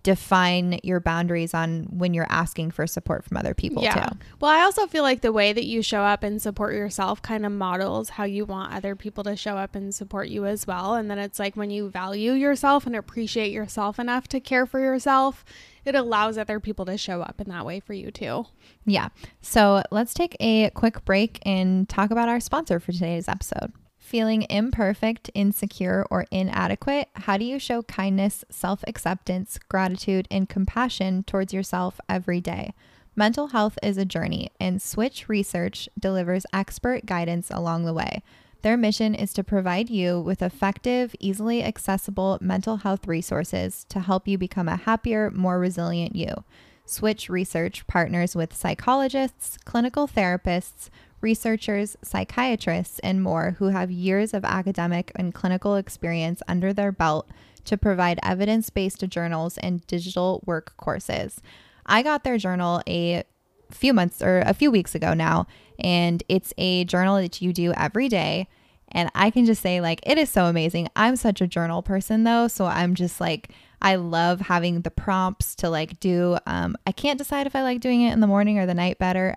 define 0.05 0.79
your 0.83 0.99
boundaries 0.99 1.55
on 1.55 1.87
when 1.89 2.13
you're 2.13 2.27
asking 2.29 2.69
for 2.69 2.85
support 2.85 3.25
from 3.25 3.37
other 3.37 3.55
people 3.55 3.81
yeah. 3.81 4.05
too 4.05 4.17
Well, 4.39 4.51
I 4.51 4.61
also 4.61 4.85
feel 4.85 5.01
like 5.01 5.21
the 5.21 5.31
way 5.31 5.51
that 5.51 5.65
you 5.65 5.81
show 5.81 6.01
up 6.01 6.21
and 6.21 6.39
support 6.39 6.75
yourself 6.75 7.23
kind 7.23 7.43
of 7.43 7.51
models 7.51 8.09
how 8.09 8.23
you 8.23 8.45
want 8.45 8.71
other 8.71 8.95
people 8.95 9.23
to 9.23 9.35
show 9.35 9.57
up 9.57 9.73
and 9.73 9.95
support 9.95 10.27
you 10.27 10.45
as 10.45 10.67
well. 10.67 10.93
And 10.93 11.09
then 11.09 11.17
it's 11.17 11.39
like 11.39 11.57
when 11.57 11.71
you 11.71 11.89
value 11.89 12.33
yourself 12.33 12.85
and 12.85 12.95
appreciate 12.95 13.51
yourself 13.51 13.97
enough 13.97 14.27
to 14.27 14.39
care 14.39 14.67
for 14.67 14.79
yourself, 14.79 15.43
it 15.85 15.95
allows 15.95 16.37
other 16.37 16.59
people 16.59 16.85
to 16.85 16.99
show 16.99 17.21
up 17.21 17.41
in 17.41 17.49
that 17.49 17.65
way 17.65 17.79
for 17.79 17.93
you 17.93 18.11
too. 18.11 18.45
yeah 18.85 19.09
so 19.41 19.81
let's 19.89 20.13
take 20.13 20.37
a 20.39 20.69
quick 20.71 21.03
break 21.03 21.39
and 21.43 21.89
talk 21.89 22.11
about 22.11 22.29
our 22.29 22.39
sponsor 22.39 22.79
for 22.79 22.91
today's 22.91 23.27
episode 23.27 23.73
Feeling 24.05 24.45
imperfect, 24.51 25.31
insecure, 25.33 26.05
or 26.11 26.27
inadequate? 26.29 27.09
How 27.15 27.37
do 27.37 27.43
you 27.43 27.57
show 27.57 27.81
kindness, 27.81 28.45
self 28.51 28.83
acceptance, 28.85 29.57
gratitude, 29.67 30.27
and 30.29 30.47
compassion 30.47 31.23
towards 31.23 31.51
yourself 31.51 31.99
every 32.07 32.39
day? 32.39 32.75
Mental 33.15 33.47
health 33.47 33.79
is 33.81 33.97
a 33.97 34.05
journey, 34.05 34.51
and 34.59 34.79
Switch 34.79 35.27
Research 35.27 35.89
delivers 35.99 36.45
expert 36.53 37.07
guidance 37.07 37.49
along 37.49 37.85
the 37.85 37.95
way. 37.95 38.21
Their 38.61 38.77
mission 38.77 39.15
is 39.15 39.33
to 39.33 39.43
provide 39.43 39.89
you 39.89 40.19
with 40.21 40.43
effective, 40.43 41.15
easily 41.19 41.63
accessible 41.63 42.37
mental 42.39 42.77
health 42.77 43.07
resources 43.07 43.87
to 43.89 44.01
help 44.01 44.27
you 44.27 44.37
become 44.37 44.69
a 44.69 44.75
happier, 44.75 45.31
more 45.31 45.57
resilient 45.57 46.15
you. 46.15 46.43
Switch 46.85 47.27
Research 47.27 47.87
partners 47.87 48.35
with 48.35 48.53
psychologists, 48.53 49.57
clinical 49.65 50.07
therapists, 50.07 50.91
researchers, 51.25 51.97
psychiatrists, 52.03 52.99
and 52.99 53.23
more 53.23 53.55
who 53.57 53.69
have 53.69 53.89
years 53.89 54.31
of 54.31 54.45
academic 54.45 55.11
and 55.15 55.33
clinical 55.33 55.75
experience 55.75 56.43
under 56.47 56.71
their 56.71 56.91
belt 56.91 57.27
to 57.63 57.75
provide 57.75 58.19
evidence 58.21 58.69
based 58.69 59.01
journals 59.09 59.57
and 59.57 59.85
digital 59.87 60.43
work 60.45 60.77
courses. 60.77 61.41
I 61.83 62.03
got 62.03 62.23
their 62.23 62.37
journal 62.37 62.79
a 62.87 63.23
few 63.71 63.91
months 63.91 64.21
or 64.21 64.43
a 64.45 64.53
few 64.53 64.69
weeks 64.69 64.93
ago 64.93 65.15
now, 65.15 65.47
and 65.79 66.21
it's 66.29 66.53
a 66.59 66.85
journal 66.85 67.15
that 67.17 67.41
you 67.41 67.51
do 67.53 67.73
every 67.73 68.07
day. 68.07 68.47
And 68.89 69.09
I 69.15 69.31
can 69.31 69.47
just 69.47 69.63
say, 69.63 69.81
like, 69.81 70.01
it 70.05 70.19
is 70.19 70.29
so 70.29 70.45
amazing. 70.45 70.89
I'm 70.95 71.15
such 71.15 71.41
a 71.41 71.47
journal 71.47 71.81
person, 71.81 72.23
though. 72.23 72.47
So 72.47 72.65
I'm 72.65 72.93
just 72.93 73.19
like, 73.19 73.49
I 73.81 73.95
love 73.95 74.41
having 74.41 74.81
the 74.81 74.91
prompts 74.91 75.55
to 75.55 75.71
like 75.71 75.99
do. 75.99 76.37
Um, 76.45 76.77
I 76.85 76.91
can't 76.91 77.17
decide 77.17 77.47
if 77.47 77.55
I 77.55 77.63
like 77.63 77.81
doing 77.81 78.01
it 78.01 78.13
in 78.13 78.19
the 78.19 78.27
morning 78.27 78.59
or 78.59 78.67
the 78.67 78.75
night 78.75 78.99
better. 78.99 79.35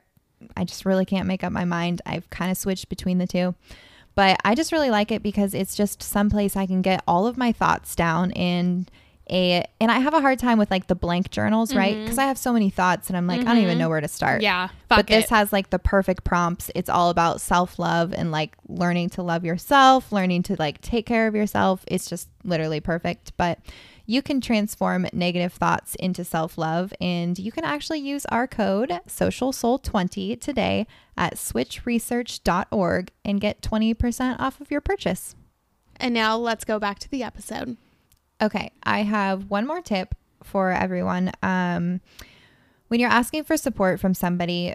I 0.56 0.64
just 0.64 0.84
really 0.84 1.04
can't 1.04 1.26
make 1.26 1.44
up 1.44 1.52
my 1.52 1.64
mind. 1.64 2.02
I've 2.06 2.28
kind 2.30 2.50
of 2.50 2.56
switched 2.56 2.88
between 2.88 3.18
the 3.18 3.26
two. 3.26 3.54
But 4.14 4.40
I 4.44 4.56
just 4.56 4.72
really 4.72 4.90
like 4.90 5.12
it 5.12 5.22
because 5.22 5.54
it's 5.54 5.76
just 5.76 6.02
someplace 6.02 6.56
I 6.56 6.66
can 6.66 6.82
get 6.82 7.04
all 7.06 7.26
of 7.26 7.36
my 7.36 7.52
thoughts 7.52 7.94
down 7.94 8.32
and 8.32 8.90
a 9.30 9.64
and 9.80 9.90
I 9.90 9.98
have 9.98 10.14
a 10.14 10.20
hard 10.20 10.38
time 10.38 10.58
with 10.58 10.70
like 10.70 10.86
the 10.86 10.94
blank 10.94 11.30
journals, 11.30 11.74
right? 11.74 11.94
Mm-hmm. 11.94 12.04
Because 12.04 12.18
I 12.18 12.24
have 12.24 12.38
so 12.38 12.52
many 12.52 12.70
thoughts 12.70 13.08
and 13.08 13.16
I'm 13.16 13.26
like, 13.26 13.40
I 13.40 13.44
don't 13.44 13.58
even 13.58 13.70
mm-hmm. 13.70 13.78
know 13.78 13.88
where 13.88 14.00
to 14.00 14.08
start. 14.08 14.42
Yeah. 14.42 14.68
but 14.88 15.06
this 15.06 15.26
it. 15.26 15.30
has 15.30 15.52
like 15.52 15.70
the 15.70 15.78
perfect 15.78 16.24
prompts. 16.24 16.70
It's 16.74 16.88
all 16.88 17.10
about 17.10 17.40
self 17.40 17.78
love 17.78 18.12
and 18.12 18.32
like 18.32 18.56
learning 18.68 19.10
to 19.10 19.22
love 19.22 19.44
yourself, 19.44 20.10
learning 20.12 20.44
to 20.44 20.56
like 20.58 20.80
take 20.80 21.06
care 21.06 21.26
of 21.26 21.34
yourself. 21.34 21.84
It's 21.86 22.08
just 22.08 22.28
literally 22.42 22.80
perfect. 22.80 23.32
But 23.36 23.58
you 24.08 24.22
can 24.22 24.40
transform 24.40 25.06
negative 25.12 25.52
thoughts 25.52 25.94
into 25.96 26.24
self 26.24 26.56
love, 26.56 26.94
and 26.98 27.38
you 27.38 27.52
can 27.52 27.62
actually 27.62 27.98
use 27.98 28.24
our 28.26 28.48
code 28.48 29.00
Social 29.06 29.52
Soul 29.52 29.78
20 29.78 30.34
today 30.36 30.86
at 31.14 31.34
switchresearch.org 31.34 33.10
and 33.22 33.38
get 33.38 33.60
20% 33.60 34.40
off 34.40 34.62
of 34.62 34.70
your 34.70 34.80
purchase. 34.80 35.36
And 35.96 36.14
now 36.14 36.38
let's 36.38 36.64
go 36.64 36.78
back 36.78 36.98
to 37.00 37.10
the 37.10 37.22
episode. 37.22 37.76
Okay, 38.40 38.72
I 38.82 39.02
have 39.02 39.50
one 39.50 39.66
more 39.66 39.82
tip 39.82 40.14
for 40.42 40.72
everyone. 40.72 41.30
Um, 41.42 42.00
when 42.86 43.00
you're 43.00 43.10
asking 43.10 43.44
for 43.44 43.58
support 43.58 44.00
from 44.00 44.14
somebody, 44.14 44.72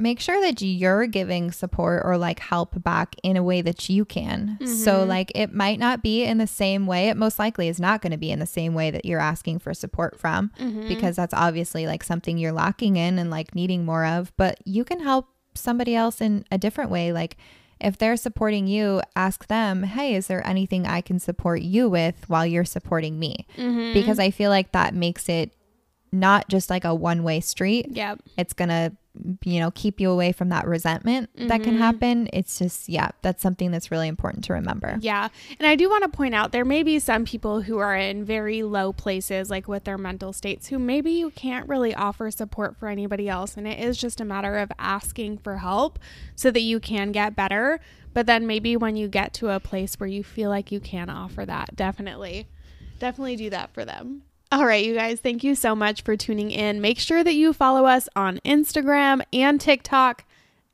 make 0.00 0.20
sure 0.20 0.40
that 0.40 0.62
you're 0.62 1.06
giving 1.06 1.50
support 1.50 2.02
or 2.04 2.16
like 2.16 2.38
help 2.38 2.82
back 2.82 3.16
in 3.22 3.36
a 3.36 3.42
way 3.42 3.60
that 3.62 3.88
you 3.88 4.04
can. 4.04 4.56
So, 4.64 5.00
mm-hmm. 5.00 5.08
like, 5.08 5.32
it 5.34 5.52
might 5.52 5.78
not 5.78 6.02
be 6.02 6.24
in 6.24 6.38
the 6.38 6.46
same 6.46 6.86
way. 6.86 7.08
It 7.08 7.16
most 7.16 7.38
likely 7.38 7.68
is 7.68 7.80
not 7.80 8.00
going 8.00 8.12
to 8.12 8.18
be 8.18 8.30
in 8.30 8.38
the 8.38 8.46
same 8.46 8.74
way 8.74 8.90
that 8.90 9.04
you're 9.04 9.20
asking 9.20 9.58
for 9.58 9.74
support 9.74 10.18
from 10.18 10.52
mm-hmm. 10.58 10.86
because 10.86 11.16
that's 11.16 11.34
obviously 11.34 11.86
like 11.86 12.04
something 12.04 12.38
you're 12.38 12.52
lacking 12.52 12.96
in 12.96 13.18
and 13.18 13.30
like 13.30 13.54
needing 13.54 13.84
more 13.84 14.06
of. 14.06 14.32
But 14.36 14.60
you 14.64 14.84
can 14.84 15.00
help 15.00 15.28
somebody 15.54 15.96
else 15.96 16.20
in 16.20 16.44
a 16.52 16.58
different 16.58 16.90
way. 16.90 17.12
Like, 17.12 17.36
if 17.80 17.96
they're 17.96 18.16
supporting 18.16 18.66
you, 18.66 19.00
ask 19.14 19.46
them, 19.46 19.84
hey, 19.84 20.14
is 20.14 20.26
there 20.26 20.46
anything 20.46 20.86
I 20.86 21.00
can 21.00 21.18
support 21.18 21.60
you 21.62 21.88
with 21.88 22.28
while 22.28 22.44
you're 22.44 22.64
supporting 22.64 23.18
me? 23.18 23.46
Mm-hmm. 23.56 23.92
Because 23.92 24.18
I 24.18 24.30
feel 24.30 24.50
like 24.50 24.72
that 24.72 24.94
makes 24.94 25.28
it 25.28 25.52
not 26.12 26.48
just 26.48 26.70
like 26.70 26.84
a 26.84 26.94
one 26.94 27.22
way 27.22 27.40
street. 27.40 27.86
Yeah. 27.90 28.16
It's 28.36 28.52
going 28.52 28.68
to, 28.68 28.92
you 29.44 29.58
know, 29.58 29.70
keep 29.72 30.00
you 30.00 30.10
away 30.10 30.30
from 30.32 30.50
that 30.50 30.66
resentment 30.66 31.30
that 31.34 31.62
can 31.62 31.72
mm-hmm. 31.72 31.78
happen. 31.78 32.28
It's 32.32 32.58
just, 32.58 32.88
yeah, 32.88 33.10
that's 33.22 33.42
something 33.42 33.70
that's 33.70 33.90
really 33.90 34.06
important 34.06 34.44
to 34.44 34.52
remember. 34.52 34.96
Yeah. 35.00 35.28
And 35.58 35.66
I 35.66 35.74
do 35.74 35.88
want 35.90 36.04
to 36.04 36.08
point 36.08 36.34
out 36.34 36.52
there 36.52 36.64
may 36.64 36.82
be 36.82 36.98
some 36.98 37.24
people 37.24 37.62
who 37.62 37.78
are 37.78 37.96
in 37.96 38.24
very 38.24 38.62
low 38.62 38.92
places, 38.92 39.50
like 39.50 39.66
with 39.66 39.84
their 39.84 39.98
mental 39.98 40.32
states, 40.32 40.68
who 40.68 40.78
maybe 40.78 41.10
you 41.10 41.30
can't 41.30 41.68
really 41.68 41.94
offer 41.94 42.30
support 42.30 42.76
for 42.76 42.88
anybody 42.88 43.28
else. 43.28 43.56
And 43.56 43.66
it 43.66 43.80
is 43.80 43.98
just 43.98 44.20
a 44.20 44.24
matter 44.24 44.56
of 44.58 44.70
asking 44.78 45.38
for 45.38 45.58
help 45.58 45.98
so 46.36 46.50
that 46.52 46.60
you 46.60 46.78
can 46.78 47.10
get 47.10 47.34
better. 47.34 47.80
But 48.14 48.26
then 48.26 48.46
maybe 48.46 48.76
when 48.76 48.96
you 48.96 49.08
get 49.08 49.34
to 49.34 49.50
a 49.50 49.60
place 49.60 49.94
where 49.98 50.08
you 50.08 50.22
feel 50.22 50.48
like 50.48 50.70
you 50.70 50.80
can 50.80 51.10
offer 51.10 51.44
that, 51.44 51.74
definitely, 51.76 52.46
definitely 52.98 53.36
do 53.36 53.50
that 53.50 53.74
for 53.74 53.84
them. 53.84 54.22
All 54.50 54.64
right, 54.64 54.82
you 54.82 54.94
guys, 54.94 55.20
thank 55.20 55.44
you 55.44 55.54
so 55.54 55.76
much 55.76 56.00
for 56.00 56.16
tuning 56.16 56.50
in. 56.50 56.80
Make 56.80 56.98
sure 56.98 57.22
that 57.22 57.34
you 57.34 57.52
follow 57.52 57.84
us 57.84 58.08
on 58.16 58.40
Instagram 58.46 59.20
and 59.30 59.60
TikTok 59.60 60.24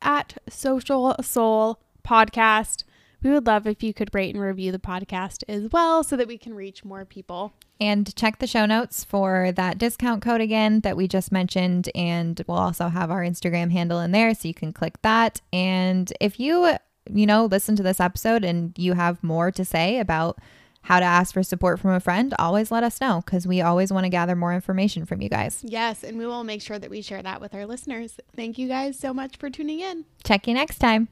at 0.00 0.38
Social 0.48 1.16
Soul 1.20 1.80
Podcast. 2.06 2.84
We 3.20 3.30
would 3.30 3.46
love 3.46 3.66
if 3.66 3.82
you 3.82 3.92
could 3.92 4.14
rate 4.14 4.32
and 4.32 4.44
review 4.44 4.70
the 4.70 4.78
podcast 4.78 5.42
as 5.48 5.72
well 5.72 6.04
so 6.04 6.16
that 6.16 6.28
we 6.28 6.38
can 6.38 6.54
reach 6.54 6.84
more 6.84 7.04
people. 7.04 7.52
And 7.80 8.14
check 8.14 8.38
the 8.38 8.46
show 8.46 8.64
notes 8.64 9.02
for 9.02 9.50
that 9.56 9.76
discount 9.78 10.22
code 10.22 10.40
again 10.40 10.80
that 10.80 10.96
we 10.96 11.08
just 11.08 11.32
mentioned. 11.32 11.88
And 11.96 12.40
we'll 12.46 12.58
also 12.58 12.87
have 12.87 13.10
our 13.10 13.22
Instagram 13.22 13.72
handle 13.72 13.98
in 13.98 14.12
there 14.12 14.32
so 14.37 14.46
you 14.46 14.54
can 14.54 14.72
click 14.72 15.02
that. 15.02 15.40
And 15.52 16.12
if 16.20 16.38
you, 16.38 16.76
you 17.12 17.26
know, 17.26 17.46
listen 17.46 17.74
to 17.74 17.82
this 17.82 17.98
episode 17.98 18.44
and 18.44 18.72
you 18.78 18.92
have 18.92 19.24
more 19.24 19.50
to 19.50 19.64
say 19.64 19.98
about 19.98 20.38
how 20.84 21.00
to 21.00 21.04
ask 21.04 21.32
for 21.32 21.42
support 21.42 21.80
from 21.80 21.92
a 21.92 22.00
friend, 22.00 22.34
always 22.38 22.70
let 22.70 22.84
us 22.84 23.00
know 23.00 23.22
because 23.24 23.46
we 23.46 23.62
always 23.62 23.92
want 23.92 24.04
to 24.04 24.10
gather 24.10 24.36
more 24.36 24.54
information 24.54 25.06
from 25.06 25.22
you 25.22 25.30
guys. 25.30 25.60
Yes, 25.62 26.04
and 26.04 26.18
we 26.18 26.26
will 26.26 26.44
make 26.44 26.60
sure 26.60 26.78
that 26.78 26.90
we 26.90 27.00
share 27.00 27.22
that 27.22 27.40
with 27.40 27.54
our 27.54 27.66
listeners. 27.66 28.18
Thank 28.36 28.58
you 28.58 28.68
guys 28.68 28.98
so 28.98 29.14
much 29.14 29.36
for 29.36 29.48
tuning 29.48 29.80
in. 29.80 30.04
Check 30.24 30.46
you 30.46 30.54
next 30.54 30.78
time. 30.78 31.08